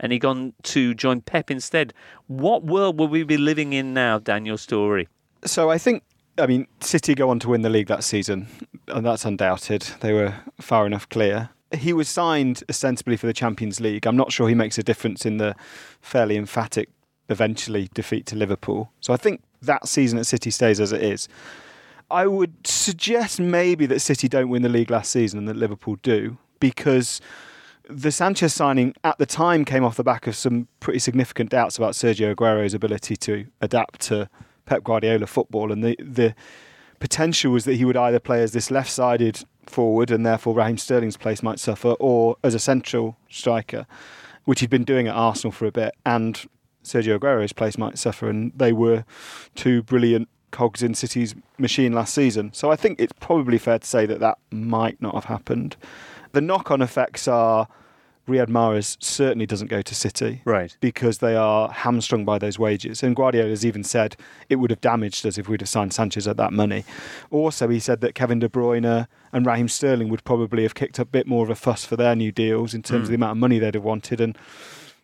[0.00, 1.92] and he gone to join Pep instead,
[2.26, 5.08] what world will we be living in now, Daniel Storey?
[5.44, 6.02] So I think,
[6.38, 8.46] I mean, City go on to win the league that season,
[8.86, 9.82] and that's undoubted.
[10.00, 11.50] They were far enough clear.
[11.76, 14.06] He was signed ostensibly for the Champions League.
[14.06, 15.54] I'm not sure he makes a difference in the
[16.00, 16.88] fairly emphatic,
[17.28, 18.90] eventually defeat to Liverpool.
[19.00, 21.28] So I think that season at City stays as it is.
[22.10, 25.96] I would suggest maybe that City don't win the league last season and that Liverpool
[26.02, 27.20] do, because
[27.88, 31.76] the Sanchez signing at the time came off the back of some pretty significant doubts
[31.76, 34.30] about Sergio Aguero's ability to adapt to
[34.64, 36.34] Pep Guardiola football, and the the
[36.98, 41.16] potential was that he would either play as this left-sided forward, and therefore Raheem Sterling's
[41.16, 43.86] place might suffer, or as a central striker,
[44.44, 46.48] which he'd been doing at Arsenal for a bit, and
[46.82, 49.04] Sergio Aguero's place might suffer, and they were
[49.54, 52.52] two brilliant cogs in City's machine last season.
[52.54, 55.76] So I think it's probably fair to say that that might not have happened.
[56.32, 57.68] The knock-on effects are
[58.28, 60.76] Riyad Mahrez certainly doesn't go to City, right?
[60.80, 63.02] Because they are hamstrung by those wages.
[63.02, 64.16] And Guardiola has even said
[64.48, 66.84] it would have damaged us if we'd have signed Sanchez at that money.
[67.30, 71.08] Also, he said that Kevin De Bruyne and Raheem Sterling would probably have kicked up
[71.08, 73.02] a bit more of a fuss for their new deals in terms Mm.
[73.04, 74.20] of the amount of money they'd have wanted.
[74.20, 74.36] And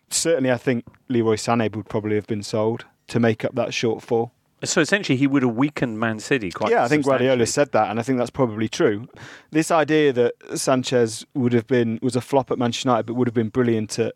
[0.09, 4.31] certainly, I think Leroy Sané would probably have been sold to make up that shortfall.
[4.65, 6.71] So essentially, he would have weakened Man City quite.
[6.71, 7.27] yeah, I think substantially.
[7.27, 9.07] Guardiola said that, and I think that's probably true.
[9.51, 13.27] This idea that Sanchez would have been was a flop at Manchester United, but would
[13.27, 14.15] have been brilliant at,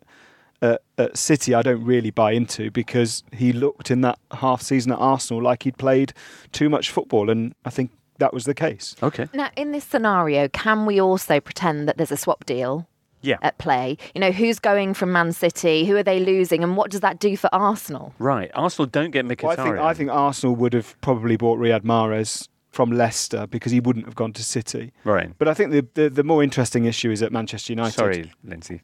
[0.62, 4.92] at, at City, I don't really buy into because he looked in that half season
[4.92, 6.12] at Arsenal like he'd played
[6.52, 8.94] too much football, and I think that was the case.
[9.02, 9.28] Okay.
[9.32, 12.86] Now, in this scenario, can we also pretend that there's a swap deal?
[13.22, 13.36] Yeah.
[13.42, 13.98] at play.
[14.14, 15.84] You know, who's going from Man City?
[15.86, 16.62] Who are they losing?
[16.62, 18.14] And what does that do for Arsenal?
[18.18, 18.50] Right.
[18.54, 19.58] Arsenal don't get Well, Mkhitaryan.
[19.58, 23.80] I think I think Arsenal would have probably bought Riyad Mahrez from Leicester because he
[23.80, 24.92] wouldn't have gone to City.
[25.04, 25.32] Right.
[25.38, 27.94] But I think the, the, the more interesting issue is at Manchester United.
[27.94, 28.82] Sorry, Lynsey.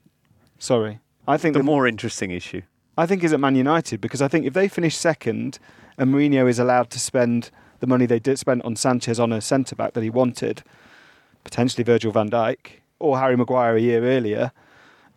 [0.58, 0.98] Sorry.
[1.28, 2.62] I think The the, more interesting issue.
[2.98, 5.58] I think is at Man United because I think if they finish second
[5.98, 9.40] and Mourinho is allowed to spend the money they did spend on Sanchez on a
[9.40, 10.62] centre back that he wanted,
[11.44, 14.52] potentially Virgil van Dijk or Harry Maguire a year earlier,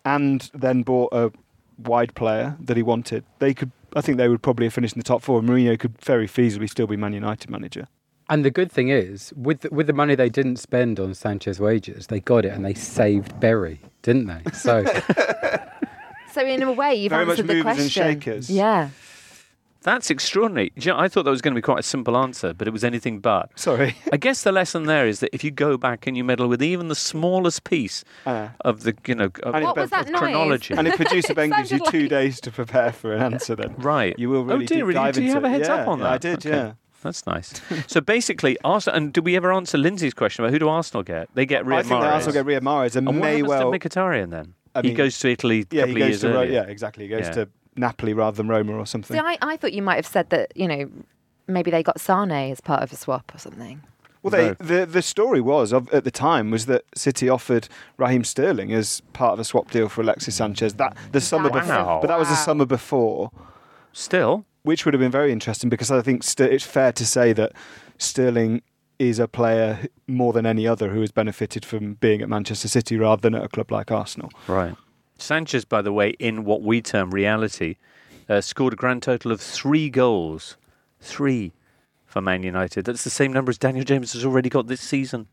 [0.05, 1.31] and then bought a
[1.77, 3.71] wide player that he wanted, they could.
[3.95, 5.39] I think they would probably have finished in the top four.
[5.39, 7.87] and Mourinho could very feasibly still be Man United manager.
[8.29, 11.59] And the good thing is, with the, with the money they didn't spend on Sanchez
[11.59, 14.43] wages, they got it and they saved Bury, didn't they?
[14.51, 14.85] So
[16.31, 18.03] So in a way, you've Very much answered the movers and question.
[18.21, 18.49] shakers.
[18.51, 18.89] Yeah.
[19.83, 20.71] That's extraordinary.
[20.75, 22.71] You know, I thought that was going to be quite a simple answer, but it
[22.71, 23.49] was anything but.
[23.57, 23.95] Sorry.
[24.11, 26.61] I guess the lesson there is that if you go back and you meddle with
[26.61, 30.09] even the smallest piece Uh, of the, you know, of, And it- What was that
[30.09, 30.19] noise?
[30.19, 30.73] chronology.
[30.77, 33.73] and if producer Ben gives you two like- days to prepare for an answer, then
[33.77, 34.17] Right.
[34.19, 34.93] you will really oh dear, deep really?
[34.95, 35.51] dive Do you have a it.
[35.51, 36.13] heads yeah, up on yeah, that?
[36.13, 36.49] I did, Okay.
[36.57, 36.71] yeah.
[37.01, 37.61] That's nice.
[37.87, 38.97] so basically, Arsenal.
[38.97, 41.29] And do we ever answer Lynsey's question about who do Arsenal get?
[41.33, 42.13] They get Riyad I think they Mahrez.
[42.15, 43.71] also get Riyad Mahrez and, And what happens well.
[43.71, 44.53] to Mkhitaryan then?
[44.75, 47.05] I he goes to Italy a yeah, couple he goes years to Ro- yeah, exactly.
[47.05, 47.31] He goes Yeah.
[47.31, 47.49] to
[47.79, 49.15] Napoli rather than Roma or something.
[49.15, 50.89] See, I, I thought you might have said that, you know,
[51.47, 53.81] maybe they got Sane as part of a swap or something.
[54.21, 54.53] Well, they, No.
[54.59, 59.01] the the story was of, at the time was that City offered Raheem Sterling as
[59.13, 60.73] part of a swap deal for Alexis Sanchez.
[60.73, 61.59] That the summer Wow.
[61.61, 63.31] before, but that was the summer before,
[63.93, 67.31] Still, which would have been very interesting because I think Ster- it's fair to say
[67.33, 67.53] that
[67.97, 68.61] Sterling
[68.99, 72.97] is a player more than any other who has benefited from being at Manchester City
[72.97, 74.29] rather than at a club like Arsenal.
[74.47, 74.75] right.
[75.21, 77.75] Sanchez, by the way, in what we term reality,
[78.27, 80.57] uh, scored a grand total of three goals.
[81.01, 81.53] Three
[82.05, 82.85] for Man United.
[82.85, 85.27] That's the same number as Daniel James has already got this season.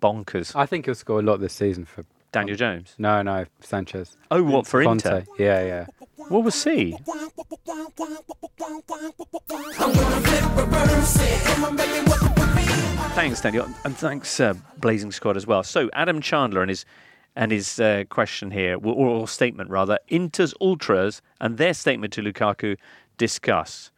[0.00, 0.54] Bonkers.
[0.54, 2.94] I think he'll score a lot this season for Daniel James.
[2.98, 4.16] No, no, Sanchez.
[4.30, 5.04] Oh, what for Conte.
[5.04, 5.24] Inter?
[5.38, 5.86] Yeah, yeah.
[6.28, 6.96] What was he?
[13.14, 15.64] Thanks, Daniel, and thanks, uh, Blazing Squad as well.
[15.64, 16.84] So, Adam Chandler and his
[17.38, 22.20] and his uh, question here, or, or statement rather, Inter's ultras and their statement to
[22.20, 22.76] Lukaku
[23.16, 23.92] discuss.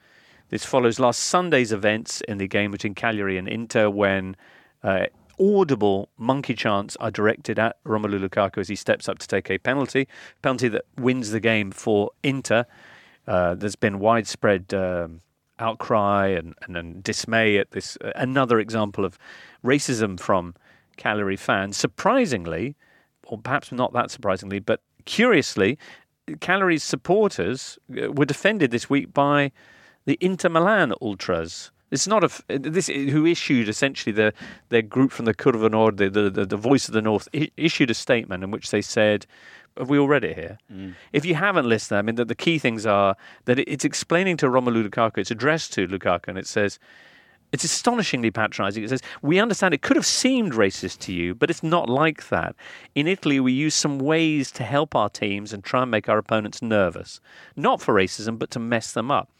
[0.51, 4.37] This follows last Sunday's events in the game between Cagliari and Inter when
[4.83, 5.07] uh,
[5.41, 9.57] audible monkey chants are directed at Romelu Lukaku as he steps up to take a
[9.57, 10.07] penalty,
[10.43, 12.67] penalty that wins the game for Inter.
[13.27, 15.23] Uh, there's been widespread um,
[15.59, 17.97] outcry and, and, and dismay at this.
[18.05, 19.19] Uh, another example of
[19.65, 20.55] racism from
[20.99, 21.79] Cagliari fans.
[21.79, 22.77] Surprisingly,
[23.27, 25.79] or perhaps not that surprisingly, but curiously,
[26.41, 29.53] Cagliari's supporters uh, were defended this week by
[30.05, 31.71] the Inter Milan ultras.
[31.91, 34.33] It's not a this who issued essentially the
[34.69, 37.51] their group from the Curva Nord, the the, the, the voice of the North, I-
[37.57, 39.27] issued a statement in which they said,
[39.77, 40.59] "Have we all read it here?
[41.13, 43.17] If you haven't listened, I mean, the, the key things are
[43.47, 45.19] that it, it's explaining to Romelu Lukaku.
[45.19, 46.79] It's addressed to Lukaku, and it says."
[47.53, 48.85] It's astonishingly patronising.
[48.85, 52.29] It says, We understand it could have seemed racist to you, but it's not like
[52.29, 52.55] that.
[52.95, 56.19] In Italy, we use some ways to help our teams and try and make our
[56.19, 57.21] opponents nervous.
[57.57, 59.31] Not for racism, but to mess them up.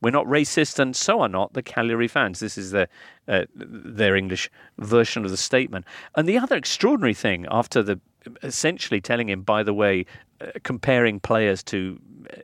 [0.00, 2.38] We're not racist, and so are not the Cagliari fans.
[2.38, 2.88] This is the,
[3.26, 4.48] uh, their English
[4.78, 5.84] version of the statement.
[6.14, 8.00] And the other extraordinary thing, after the
[8.42, 10.06] essentially telling him, by the way,
[10.40, 12.00] uh, comparing players to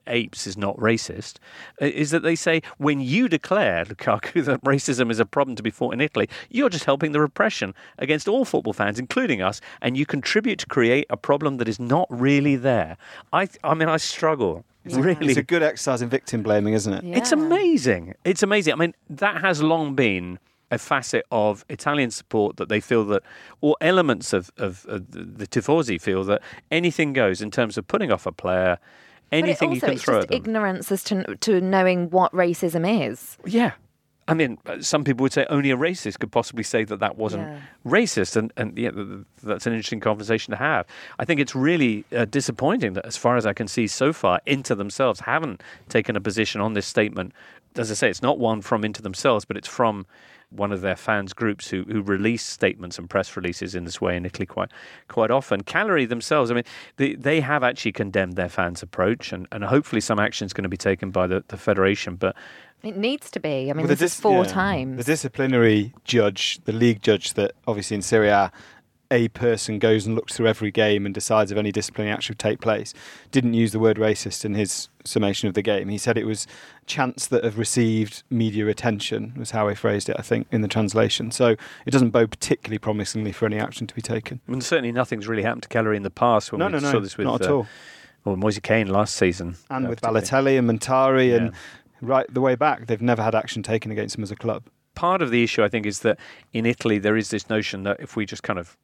[0.06, 1.34] apes is not racist,
[1.80, 5.62] uh, is that they say when you declare, Lukaku, that racism is a problem to
[5.62, 9.60] be fought in Italy, you're just helping the repression against all football fans, including us,
[9.80, 12.96] and you contribute to create a problem that is not really there.
[13.32, 14.64] I, I mean, I struggle.
[14.84, 17.04] Really, It's a good exercise in victim blaming, isn't it?
[17.04, 18.14] it's amazing.
[18.24, 18.74] It's amazing.
[18.74, 20.38] I mean, that has long been
[20.70, 23.22] a facet of Italian support that they feel that,
[23.60, 28.10] or elements of, of, of the, Tifosi feel that anything goes in terms of putting
[28.10, 28.78] off a player,
[29.30, 30.36] anything it you can throw at them.
[30.36, 33.36] ignorance as to, to knowing what racism is.
[33.44, 33.72] Yeah.
[34.26, 37.42] I mean, some people would say only a racist could possibly say that that wasn't
[37.46, 37.60] Yeah.
[37.84, 40.86] racist, and and yeah, th- th- that's an interesting conversation to have.
[41.18, 44.40] I think it's really uh, disappointing that, as far as I can see so far,
[44.46, 47.34] Inter themselves haven't taken a position on this statement.
[47.76, 50.06] As I say, it's not one from Inter themselves, but it's from
[50.54, 54.16] one of their fans groups who who release statements and press releases in this way
[54.16, 54.70] in Italy quite
[55.08, 55.62] quite often.
[55.62, 56.64] Cagliari themselves, I mean,
[56.96, 60.62] they they have actually condemned their fans' approach, and, and hopefully some action is going
[60.62, 62.36] to be taken by the, the federation, but.
[62.82, 63.70] It needs to be.
[63.70, 64.50] I mean, Well, the this is four yeah.
[64.50, 64.98] times.
[64.98, 68.30] The disciplinary judge, the league judge that obviously in Serie
[69.14, 72.38] A person goes and looks through every game and decides if any disciplinary action should
[72.40, 72.92] take place.
[73.30, 75.88] Didn't use the word racist in his summation of the game.
[75.88, 76.46] He said it was
[76.86, 80.68] chants that have received media attention, was how he phrased it, I think, in the
[80.68, 81.30] translation.
[81.30, 81.54] So
[81.86, 84.40] it doesn't bode particularly promisingly for any action to be taken.
[84.48, 86.78] I mean, certainly nothing's really happened to Keller in the past when No, we no,
[86.80, 87.66] no, saw this with not at uh, all.
[88.24, 89.56] Well, Moise Kean last season.
[89.70, 90.00] And uh, with.
[90.00, 91.52] Balotelli and Muntari and
[92.00, 94.64] right the way back, they've never had action taken against them as a club.
[94.94, 96.18] part of the issue, I think, is that
[96.52, 98.76] in Italy there is this notion that if we just kind of,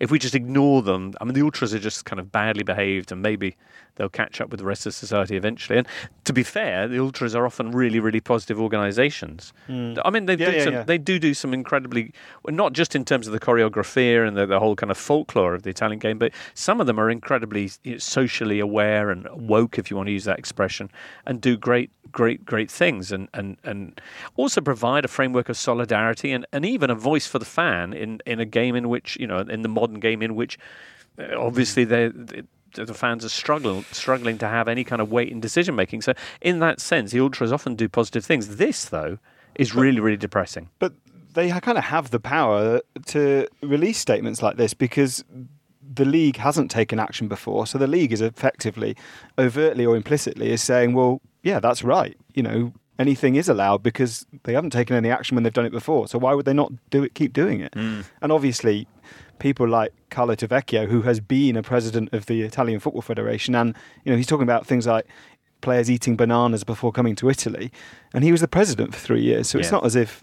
[0.00, 3.12] if we just ignore them, I mean, the ultras are just kind of badly behaved,
[3.12, 3.56] and maybe
[3.96, 5.78] they'll catch up with the rest of society eventually.
[5.78, 5.86] And
[6.24, 9.52] to be fair, the ultras are often really, really positive organisations.
[9.68, 10.00] Mm.
[10.04, 10.82] I mean, they Yeah, do yeah, some, yeah.
[10.82, 14.46] they do do some incredibly, well, not just in terms of the choreography and the,
[14.46, 17.70] the whole kind of folklore of the Italian game, but some of them are incredibly
[17.82, 20.90] you know, socially aware and woke, if you want to use that expression,
[21.26, 24.00] and do great, great, great things, and and and
[24.36, 28.20] also provide a framework of solidarity and, and even a voice for the fan in
[28.26, 30.58] in a game in which you know in the modern game in which
[31.18, 32.10] uh, obviously they.
[32.74, 36.02] The the fans are struggling struggling to have any kind of weight in decision making.
[36.02, 38.56] So in that sense, the ultras often do positive things.
[38.56, 39.18] This though
[39.54, 40.68] is really really depressing.
[40.78, 40.92] But
[41.34, 45.24] they kind of have the power to release statements like this because
[45.94, 47.66] the league hasn't taken action before.
[47.66, 48.96] So the league is effectively,
[49.38, 52.16] overtly or implicitly, is saying, well, yeah, that's right.
[52.34, 55.72] You know, anything is allowed because they haven't taken any action when they've done it
[55.72, 56.08] before.
[56.08, 57.14] So why would they not do it?
[57.14, 57.72] Keep doing it.
[57.72, 58.04] Mm.
[58.22, 58.86] And obviously,
[59.38, 63.74] people like Carlo Tavecchio, who has been a president of the Italian Football Federation, and
[64.04, 65.06] you know, he's talking about things like
[65.60, 67.72] players eating bananas before coming to Italy,
[68.12, 69.48] and he was the president for three years.
[69.48, 70.22] So it's not as if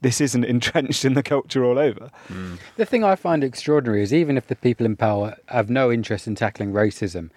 [0.00, 2.10] this isn't entrenched in the culture all over.
[2.28, 2.54] Hmm.
[2.76, 6.26] The thing I find extraordinary is even if the people in power have no interest
[6.26, 7.30] in tackling racism,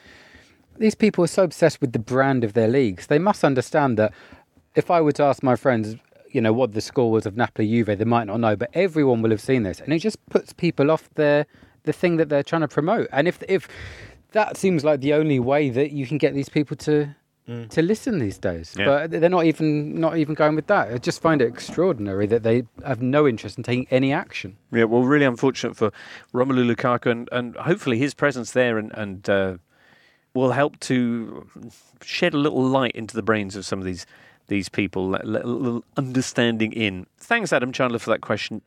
[0.78, 3.08] these people are so obsessed with the brand of their leagues.
[3.08, 4.14] They must understand that
[4.76, 5.96] if I were to ask my friends,
[6.32, 9.22] you know, what the score was of Napoli Juve, they might not know, but everyone
[9.22, 9.80] will have seen this.
[9.80, 11.46] And it just puts people off their
[11.84, 13.08] the thing that they're trying to promote.
[13.12, 13.68] And if if
[14.32, 17.16] that seems like the only way that you can get these people to
[17.70, 18.76] to listen these days.
[18.78, 18.86] Yeah.
[18.86, 20.94] But they're not even not even going with that.
[20.94, 24.58] I just find it extraordinary that they have no interest in taking any action.
[24.72, 25.92] Yeah, well, really unfortunate for
[26.34, 29.58] Romelu Lukaku, and, and hopefully his presence there and, and uh,
[30.34, 31.48] will help to
[32.02, 34.06] shed a little light into the brains of some of these
[34.52, 37.08] these people, let- let a little understanding in.
[37.18, 38.62] Thanks, Adam Chandler, for that question.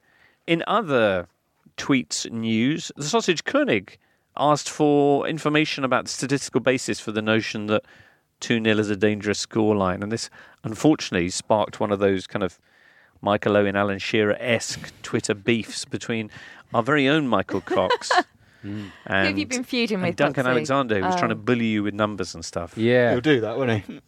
[0.47, 1.29] In other
[1.77, 3.99] tweets news, the Sausage Koenig
[4.37, 7.85] asked for information about the statistical basis for the notion that
[8.41, 10.03] 2 0 is a dangerous scoreline.
[10.03, 10.31] And this,
[10.65, 12.59] unfortunately, sparked one of those kind of
[13.21, 16.31] Michael Owen, Alan Shearer esque Twitter beefs between
[16.73, 18.11] our very own Michael Cox.
[18.63, 20.51] Who have you been feuding and with, Duncan Foxy?
[20.53, 21.39] Alexander, who was trying to Oh.
[21.39, 22.77] bully you with numbers and stuff.
[22.79, 23.11] Yeah.
[23.13, 24.01] He'll do that, won't he?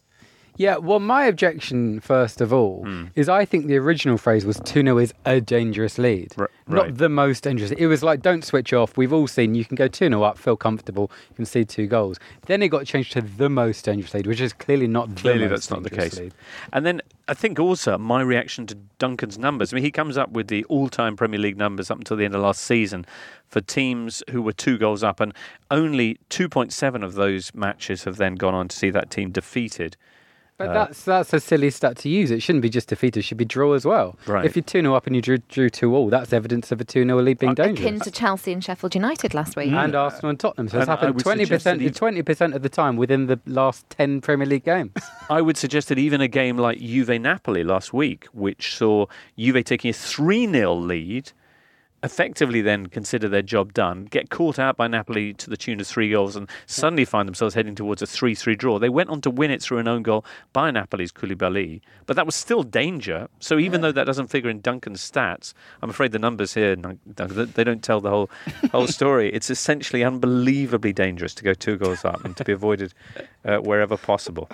[0.57, 3.05] Yeah, well, my objection, first of all, hmm.
[3.15, 6.33] is I think the original phrase was 2 0 is a dangerous lead.
[6.35, 6.49] right.
[6.67, 7.71] Not the most dangerous.
[7.71, 8.97] It was like, don't switch off.
[8.97, 11.85] We've all seen you can go 2 0 up, feel comfortable, you can see two
[11.87, 12.17] goals.
[12.47, 15.49] Then it got changed to the most dangerous lead, which is clearly not Clearly, the
[15.49, 16.17] that's not the case.
[16.17, 16.33] lead.
[16.73, 19.71] And then I think also my reaction to Duncan's numbers.
[19.71, 22.33] I mean, he comes up with the all-time Premier League numbers up until the end
[22.33, 23.05] of last season
[23.47, 25.33] for teams who were two goals up, and
[25.69, 29.95] only 2.7 of those matches have then gone on to see that team defeated.
[30.57, 32.31] But Uh, that's that's a silly stat to use.
[32.31, 34.17] It shouldn't be just defeated, it should be draw as well.
[34.25, 34.43] Right.
[34.43, 36.83] If you're 2 0 up and you drew, drew 2 all, that's evidence of a
[36.83, 37.85] 2 0 lead being dangerous.
[37.87, 39.71] Akin to Chelsea and Sheffield United last week.
[39.71, 40.67] and Arsenal and Tottenham.
[40.67, 44.47] So it's happened 20%, he- twenty percent of the time within the last ten Premier
[44.47, 44.93] League games.
[45.29, 49.05] I would suggest that even a game like Juve Napoli last week, which saw
[49.37, 51.31] Juve taking a 3 0 lead,
[52.03, 55.87] effectively then consider their job done, get caught out by Napoli to the tune of
[55.87, 58.79] three goals, and suddenly find themselves heading towards a 3 3 draw.
[58.79, 60.23] They went on to win it through an own goal
[60.53, 63.27] by Napoli's Koulibaly, but that was still danger.
[63.39, 67.63] So even though that doesn't figure in Duncan's stats, I'm afraid the numbers here, they
[67.63, 68.29] don't tell the whole,
[68.71, 69.31] whole story.
[69.33, 72.93] It's essentially unbelievably dangerous to go two goals up and to be avoided
[73.45, 74.49] uh, wherever possible.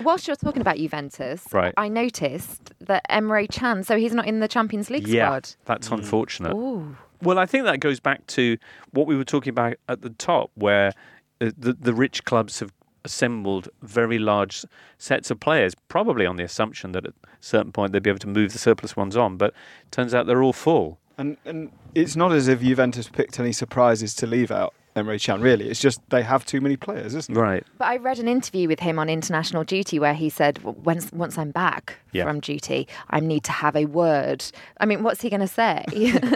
[0.00, 1.74] Whilst you're talking about Juventus, Right.
[1.76, 5.50] I noticed that Emre Can, so he's not in the Champions League yeah, squad.
[5.64, 6.54] that's unfortunate.
[6.54, 6.96] Ooh.
[7.20, 8.56] Well, I think that goes back to
[8.90, 10.92] what we were talking about at the top, where
[11.40, 12.72] uh, the, the rich clubs have
[13.04, 14.64] assembled very large
[14.98, 18.18] sets of players, probably on the assumption that at a certain point they'd be able
[18.20, 19.52] to move the surplus ones on, but
[19.90, 20.98] turns out they're all full.
[21.18, 25.40] And and it's not as if Juventus picked any surprises to leave out Emre Can.
[25.40, 27.40] Really, it's just they have too many players, isn't it?
[27.40, 27.64] Right.
[27.78, 31.38] But I read an interview with him on international duty where he said, "Once once
[31.38, 32.24] I'm back Yeah.
[32.24, 34.44] from duty, I need to have a word."
[34.80, 35.84] I mean, what's he going to say?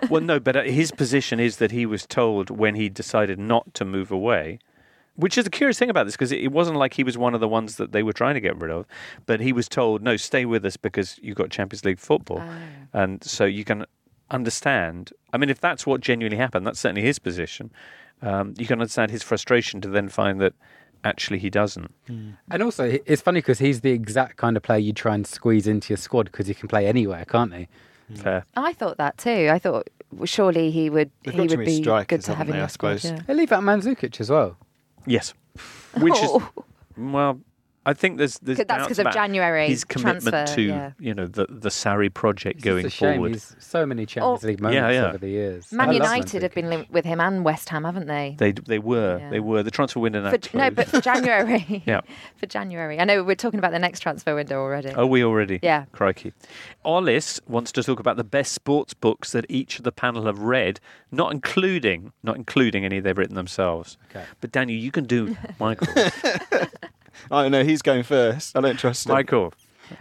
[0.10, 3.74] well, no, but uh, his position is that he was told when he decided not
[3.74, 4.58] to move away.
[5.18, 7.32] Which is the curious thing about this, because it it wasn't like he was one
[7.34, 8.84] of the ones that they were trying to get rid of,
[9.24, 12.42] but he was told, "No, stay with us because you've got Champions League football,
[12.92, 13.86] and so you can
[14.30, 15.12] understand.
[15.32, 17.70] I mean, if that's what genuinely happened, that's certainly his position.
[18.22, 20.54] Um, you can understand his frustration to then find that
[21.04, 21.92] actually he doesn't.
[22.50, 25.66] And also, it's funny because he's the exact kind of player you try and squeeze
[25.66, 27.68] into your squad because he can play anywhere, can't he?
[28.14, 28.44] Fair.
[28.56, 29.48] I thought that too.
[29.52, 32.22] I thought well, surely he would They've he got too would many be strikers, good
[32.26, 33.00] to have in they, your I squad.
[33.00, 33.18] suppose?
[33.18, 33.22] Yeah.
[33.26, 34.56] They leave out Mandzukic as well.
[35.06, 35.34] Yes.
[36.00, 36.36] Which Oh.
[36.36, 36.64] is
[36.96, 37.40] well,
[37.86, 40.90] I think there's there's 'Cause that's because of about January his commitment transfer, to yeah.
[40.98, 43.14] you know the the Sarri project going it's a shame.
[43.14, 43.32] forward.
[43.34, 44.46] He's so many Champions Oh.
[44.48, 45.06] League Yeah, moments yeah.
[45.08, 45.72] over the years.
[45.72, 48.34] Man I United have been linked with him and West Ham, haven't they?
[48.38, 50.30] They they were they were the transfer window now.
[50.30, 51.82] For, no, but for January.
[51.86, 52.00] Yeah.
[52.36, 52.98] for January.
[52.98, 54.90] I know we're talking about the next transfer window already.
[54.94, 55.60] Oh, we already?
[55.62, 55.84] Yeah.
[55.92, 56.32] Crikey.
[56.84, 60.40] Ollis wants to talk about the best sports books that each of the panel have
[60.40, 60.80] read,
[61.12, 63.96] not including not including any they've written themselves.
[64.10, 64.24] Okay.
[64.40, 65.86] But Daniel, you can do Michael.
[67.30, 67.64] I don't know.
[67.64, 68.56] He's going first.
[68.56, 69.12] I don't trust him.
[69.14, 69.52] Michael.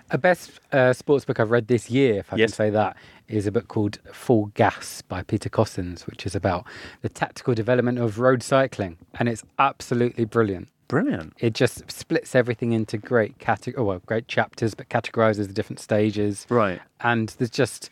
[0.09, 2.51] A best uh, sports book I've read this year, if I Yes.
[2.51, 2.97] can say that,
[3.27, 6.65] is a book called Full Gas by Peter Cossins, which is about
[7.03, 8.97] the tactical development of road cycling.
[9.19, 10.69] And it's absolutely brilliant.
[10.87, 11.33] Brilliant.
[11.39, 15.79] It just splits everything into great cate- oh, well, great chapters, but categorizes the different
[15.79, 16.45] stages.
[16.49, 16.79] Right.
[17.01, 17.89] And there's just,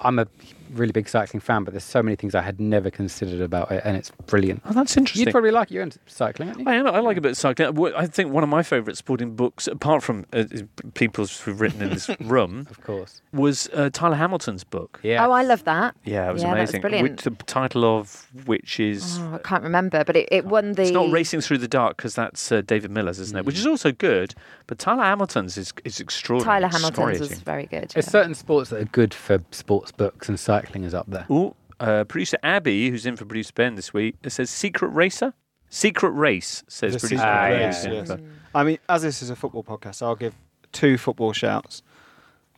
[0.00, 0.26] I'm a
[0.72, 3.82] really big cycling fan, but there's so many things I had never considered about it,
[3.84, 4.62] and it's brilliant.
[4.64, 5.26] Oh, that's interesting.
[5.26, 5.74] You'd probably like it.
[5.74, 6.66] You're into cycling, aren't you?
[6.68, 6.86] I am.
[6.86, 7.94] I like a bit of cycling.
[7.94, 10.44] I think one of my favourite sporting books, apart from uh,
[10.94, 15.00] people's who've written in this room, of course, was uh, Tyler Hamilton's book.
[15.02, 15.26] Yeah.
[15.26, 15.94] Oh, I love that.
[16.04, 16.80] Yeah, it was Yeah, that was amazing.
[16.80, 17.10] brilliant.
[17.10, 20.82] Which, the title of which is Oh, I can't remember, but it, it won the.
[20.82, 23.44] It's not Racing Through the Dark because that's uh, David Millar's, isn't it?
[23.44, 24.34] Which is also good,
[24.66, 26.60] but Tyler Hamilton's is, is extraordinary.
[26.62, 27.90] Tyler Hamilton's is very good.
[27.90, 31.26] There's certain sports that are good for sports books, and cycling is up there.
[31.30, 35.34] Ooh, uh, producer Abby, who's in for producer Ben this week, says Secret Racer.
[35.70, 37.66] Secret Race says The producer secret Ben.
[37.66, 38.08] race, who's yes.
[38.08, 38.20] for-
[38.54, 40.34] I mean, as this is a football podcast, I'll give
[40.72, 41.82] two football shouts.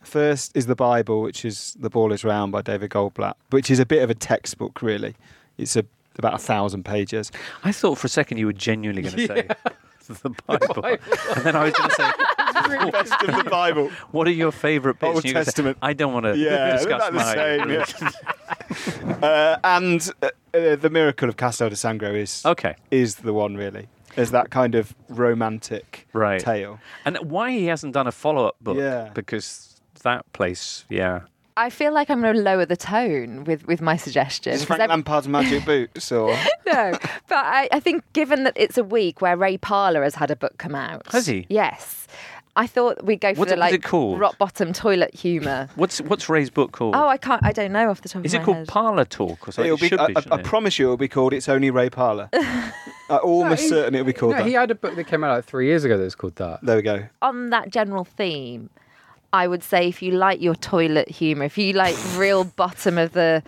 [0.03, 3.79] First is the Bible, which is The Ball Is Round by David Goldblatt, which is
[3.79, 5.15] a bit of a textbook, really.
[5.57, 5.83] It's a,
[6.19, 7.31] about a thousand pages.
[7.63, 9.47] I thought for a second you were genuinely going to say
[10.21, 12.11] the Bible, and then I was going to say
[12.91, 13.89] best of the Bible.
[14.11, 15.07] What are your favourite bits?
[15.07, 15.77] Old And you're gonna say, Testament.
[15.81, 17.85] I don't want to Yeah, discuss about the mine.
[17.85, 22.75] same, uh, and uh, uh, the miracle of Castel di Sangro is Okay.
[22.91, 23.87] is the one really.
[24.15, 26.39] Is that kind of romantic Right.
[26.41, 26.79] tale?
[27.05, 28.77] And why he hasn't done a follow-up book?
[28.77, 29.09] Yeah.
[29.13, 31.21] because that place, yeah.
[31.55, 34.53] I feel like I'm going to lower the tone with, with my suggestion.
[34.53, 36.35] Is 'cause Frank ev- Lampard's magic boots or?
[36.67, 36.91] no,
[37.27, 40.35] but I, I think given that it's a week where Ray Parlour has had a
[40.35, 41.05] book come out.
[41.11, 41.45] Has he?
[41.49, 42.07] Yes.
[42.57, 44.19] I thought we'd go for What's the it- like it called?
[44.19, 45.69] rock bottom toilet humour.
[45.75, 46.95] What's what's Ray's book called?
[46.95, 47.41] Oh, I can't.
[47.45, 48.31] I don't know off the top of the book.
[48.31, 48.67] Is of it my called head.
[48.67, 49.65] Parlour Talk or something?
[49.65, 51.47] It'll It be, should I, be, I- I shouldn't promise you, it'll be called "It's
[51.47, 54.47] Only Ray Parlour." I'm almost he- certain it'll be called No, that.
[54.47, 56.59] he had a book that came out like three years ago that was called that.
[56.63, 57.05] There we go.
[57.21, 58.69] on that general theme,
[59.31, 63.13] I would say if you like your toilet humour, if you like real bottom of
[63.13, 63.43] the.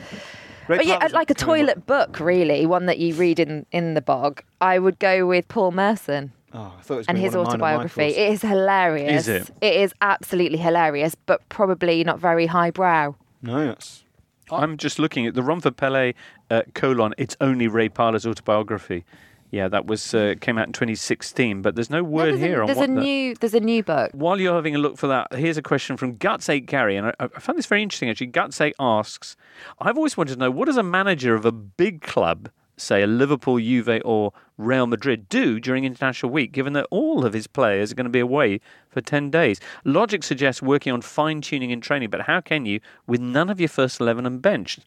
[0.68, 4.43] Ray yeah, like a toilet book, really, one that you read in, in the bog.
[4.62, 7.60] I would go with Paul Merson Oh, I thought it was and his one of
[7.60, 8.04] mine or autobiography.
[8.16, 9.28] It is hilarious.
[9.28, 9.52] Is it?
[9.62, 13.16] It is absolutely hilarious, but probably not very highbrow.
[13.41, 14.04] No, that's
[14.52, 16.14] I'm just looking at the Romford Pele
[16.50, 17.14] uh, colon.
[17.18, 19.06] It's only Ray Parlour's autobiography.
[19.52, 22.62] Yeah, that was uh, came out in 2016, but there's no word there's here a,
[22.62, 24.12] on there's what a the- new there's a new book.
[24.14, 27.14] While you're having a look for that, here's a question from Guts8 Gary, and I,
[27.20, 28.28] I found this very interesting actually.
[28.28, 29.36] Guts8 asks,
[29.80, 32.50] I've always wanted to know what does a manager of a big club,
[32.80, 37.34] say a Liverpool, Juve, or Real Madrid, do during international week, given that all of
[37.34, 38.60] his players are going to be away
[38.90, 39.60] for 10 days?
[39.86, 43.60] Logic suggests working on fine tuning in training, but how can you with none of
[43.60, 44.80] your first 11 and benched?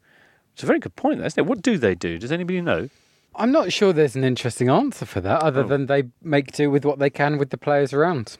[0.55, 1.47] It's a very good point, there, isn't it?
[1.49, 2.18] What do they do?
[2.18, 2.88] Does anybody know?
[3.34, 5.68] I'm not sure there's an interesting answer for that, other Oh.
[5.68, 8.36] than they make do with what they can with the players around.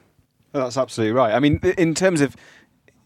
[0.53, 1.33] Well, that's absolutely right.
[1.33, 2.35] I mean, in terms of,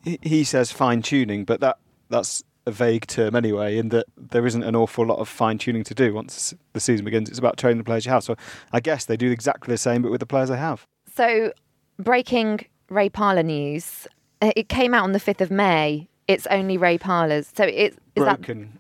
[0.04, 1.78] he- he says fine tuning, but that
[2.10, 5.84] that's a vague term anyway, in that there isn't an awful lot of fine tuning
[5.86, 7.30] to do once the season begins.
[7.30, 8.24] It's about training the players you have.
[8.24, 8.36] So
[8.72, 10.86] I guess they do exactly the same, but with the players they have.
[11.16, 11.54] So,
[11.98, 14.08] breaking Ray Parlour news.
[14.42, 16.08] uh, It came out on the fifth of May.
[16.28, 17.52] It's only Ray Parlour's.
[17.56, 18.78] So it is that Broken.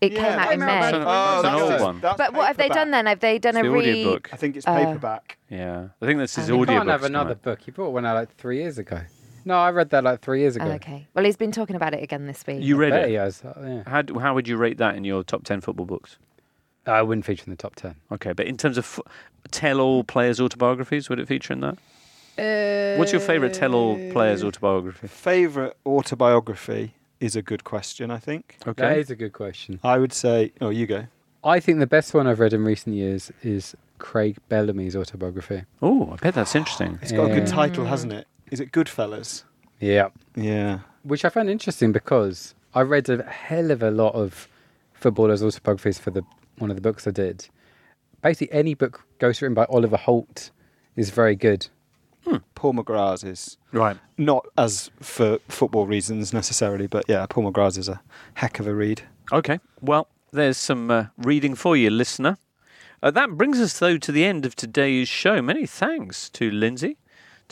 [0.00, 0.98] it Yeah, came out in came out May.
[0.98, 2.00] Oh, that's an old one.
[2.00, 3.06] That's But what have they done then?
[3.06, 3.78] Have they done It's a the re?
[3.92, 4.28] audiobook.
[4.32, 5.38] I think it's Uh, paperback.
[5.48, 7.66] Yeah, I think that's his You audio can't have another book.
[7.66, 9.00] You bought one out like three years ago.
[9.44, 10.66] No, I read that like three years ago.
[10.66, 11.06] Oh, okay.
[11.14, 12.62] Well, he's been talking about it again this week.
[12.62, 13.08] You read it?
[13.08, 13.82] he has, uh, yeah.
[13.86, 16.16] How, d- how would you rate that in your top 10 football books?
[16.86, 17.94] I wouldn't feature in the top ten.
[18.10, 18.98] Okay, but in terms of f-
[19.52, 21.78] tell-all players' autobiographies, would it feature in that?
[22.98, 25.06] What's your favourite tell-all players' autobiography?
[25.06, 28.10] Favorite autobiography is a good question.
[28.10, 28.56] I think.
[28.66, 28.82] Okay.
[28.82, 29.78] That is a good question.
[29.84, 30.50] I would say.
[30.60, 31.06] Oh, you go.
[31.44, 35.62] I think the best one I've read in recent years is Craig Bellamy's autobiography.
[35.80, 36.98] Oh, I bet that's interesting.
[37.02, 37.54] It's got a good Yeah.
[37.54, 38.26] title, hasn't it?
[38.52, 39.44] Is it Goodfellas?
[39.80, 40.08] Yeah.
[40.36, 40.80] Yeah.
[41.02, 44.46] Which I found interesting because I read a hell of a lot of
[44.92, 46.22] footballers' autobiographies for the
[46.58, 47.48] one of the books I did.
[48.22, 50.50] Basically, any book ghost written by Oliver Holt
[50.96, 51.68] is very good.
[52.54, 53.96] Paul McGrath's is Right.
[54.16, 58.00] not as for football reasons necessarily, but yeah, Paul McGrath's is a
[58.34, 59.02] heck of a read.
[59.32, 59.58] Okay.
[59.80, 62.36] Well, there's some uh, reading for you, listener.
[63.02, 65.42] Uh, that brings us, though, to the end of today's show.
[65.42, 66.96] Many thanks to Lynsey,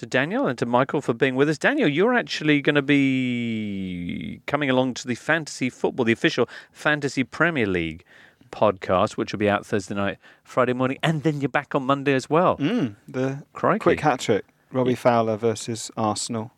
[0.00, 1.58] to Daniel, and to Michael for being with us.
[1.58, 7.22] Daniel, you're actually going to be coming along to the Fantasy Football, the official Fantasy
[7.22, 8.02] Premier League
[8.50, 12.14] podcast, which will be out Thursday night, Friday morning, and then you're back on Monday
[12.14, 12.56] as well.
[12.56, 13.78] Mm, the Crikey.
[13.80, 14.46] quick hat trick.
[14.72, 16.50] Robbie Fowler versus Arsenal.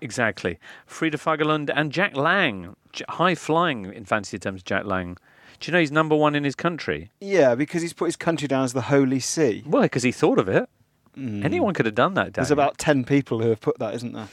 [0.00, 0.58] Exactly.
[0.86, 2.76] Frida Fagerlund and Jack Lang.
[3.10, 5.18] High flying in fantasy terms, Jack Lang.
[5.60, 7.10] Do you know he's number one in his country?
[7.20, 9.62] Yeah, because he's put his country down as the Holy See.
[9.66, 10.68] Well, because he thought of it.
[11.16, 14.28] Anyone could have done that, There's about 10 people who have put that, isn't there?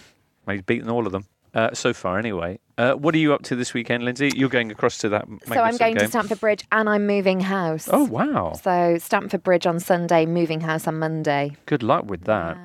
[0.45, 1.25] Well, He's beaten all of them.
[1.53, 2.57] Uh, so far, anyway.
[2.77, 4.32] Uh, what are you up to this weekend, Lynsey?
[4.36, 6.05] You're going across to that So I'm going game.
[6.05, 7.89] to Stamford Bridge and I'm moving house.
[7.91, 8.53] Oh, wow.
[8.53, 11.57] So Stamford Bridge on Sunday, moving house on Monday.
[11.65, 12.57] Good luck with that.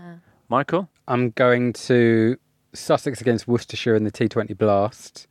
[0.48, 0.88] Michael?
[1.08, 2.36] I'm going to
[2.74, 5.26] Sussex against Worcestershire in the T20 Blast.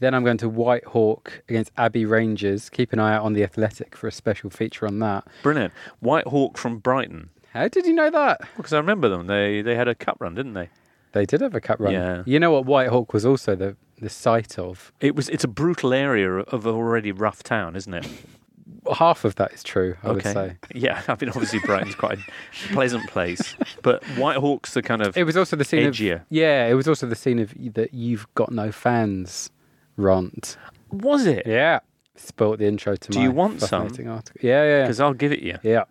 [0.00, 2.68] Then I'm going to Whitehawk against Abbey Rangers.
[2.68, 5.24] Keep an eye out on the Athletic for a special feature on that.
[5.42, 5.72] Brilliant.
[6.02, 7.30] Whitehawk from Brighton.
[7.56, 8.40] How did you know that?
[8.56, 9.26] Because I remember them.
[9.26, 10.68] They they had a cup run, didn't they?
[11.12, 11.92] They did have a cup run.
[11.92, 12.22] Yeah.
[12.26, 14.92] You know what Whitehawk was also the, the site of?
[15.00, 15.28] It was.
[15.30, 18.06] It's a brutal area of a already rough town, isn't it?
[18.94, 20.32] Half of that is true, I would okay.
[20.32, 20.56] say.
[20.74, 25.24] Yeah, I mean, obviously Brighton's quite a pleasant place, but Whitehawk's the kind of It
[25.24, 26.16] was also the scene edgier.
[26.16, 26.66] of yeah.
[26.66, 29.50] It was also the scene of that you've got no fans,
[29.96, 30.56] rant.
[30.90, 31.46] Was it?
[31.46, 31.80] Yeah.
[32.16, 33.84] Spoilt the intro to Do my you want some?
[33.88, 34.40] fascinating article.
[34.42, 34.82] Yeah, yeah.
[34.82, 35.58] Because I'll give it you.
[35.62, 35.84] Yeah.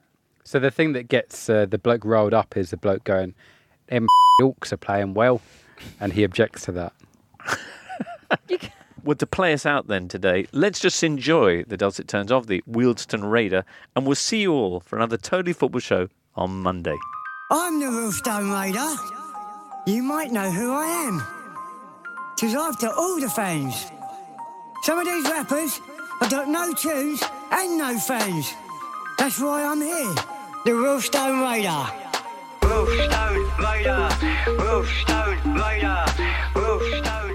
[0.45, 3.33] So the thing that gets uh, the bloke rolled up is the bloke going,
[3.87, 4.07] "Them
[4.39, 5.41] Yorks are playing well,"
[5.99, 6.93] and he objects to that.
[9.05, 12.63] Well, to play us out then today, let's just enjoy the dulcet tones of the
[12.67, 13.63] Wealdstone Raider,
[13.95, 16.97] and we'll see you all for another Totally Football show on Monday.
[17.51, 18.95] I'm the Wealdstone Raider.
[19.85, 21.19] You might know who I am.
[22.39, 23.85] Cause I've got all the fans.
[24.81, 25.79] Some of these rappers
[26.19, 28.51] have got no tunes and no fans.
[29.17, 30.13] That's why I'm here.
[30.65, 31.83] The Wealdstone Raider.
[32.61, 34.09] Wealdstone Raider.
[34.61, 36.05] Wealdstone Raider.
[36.53, 37.34] Wealdstone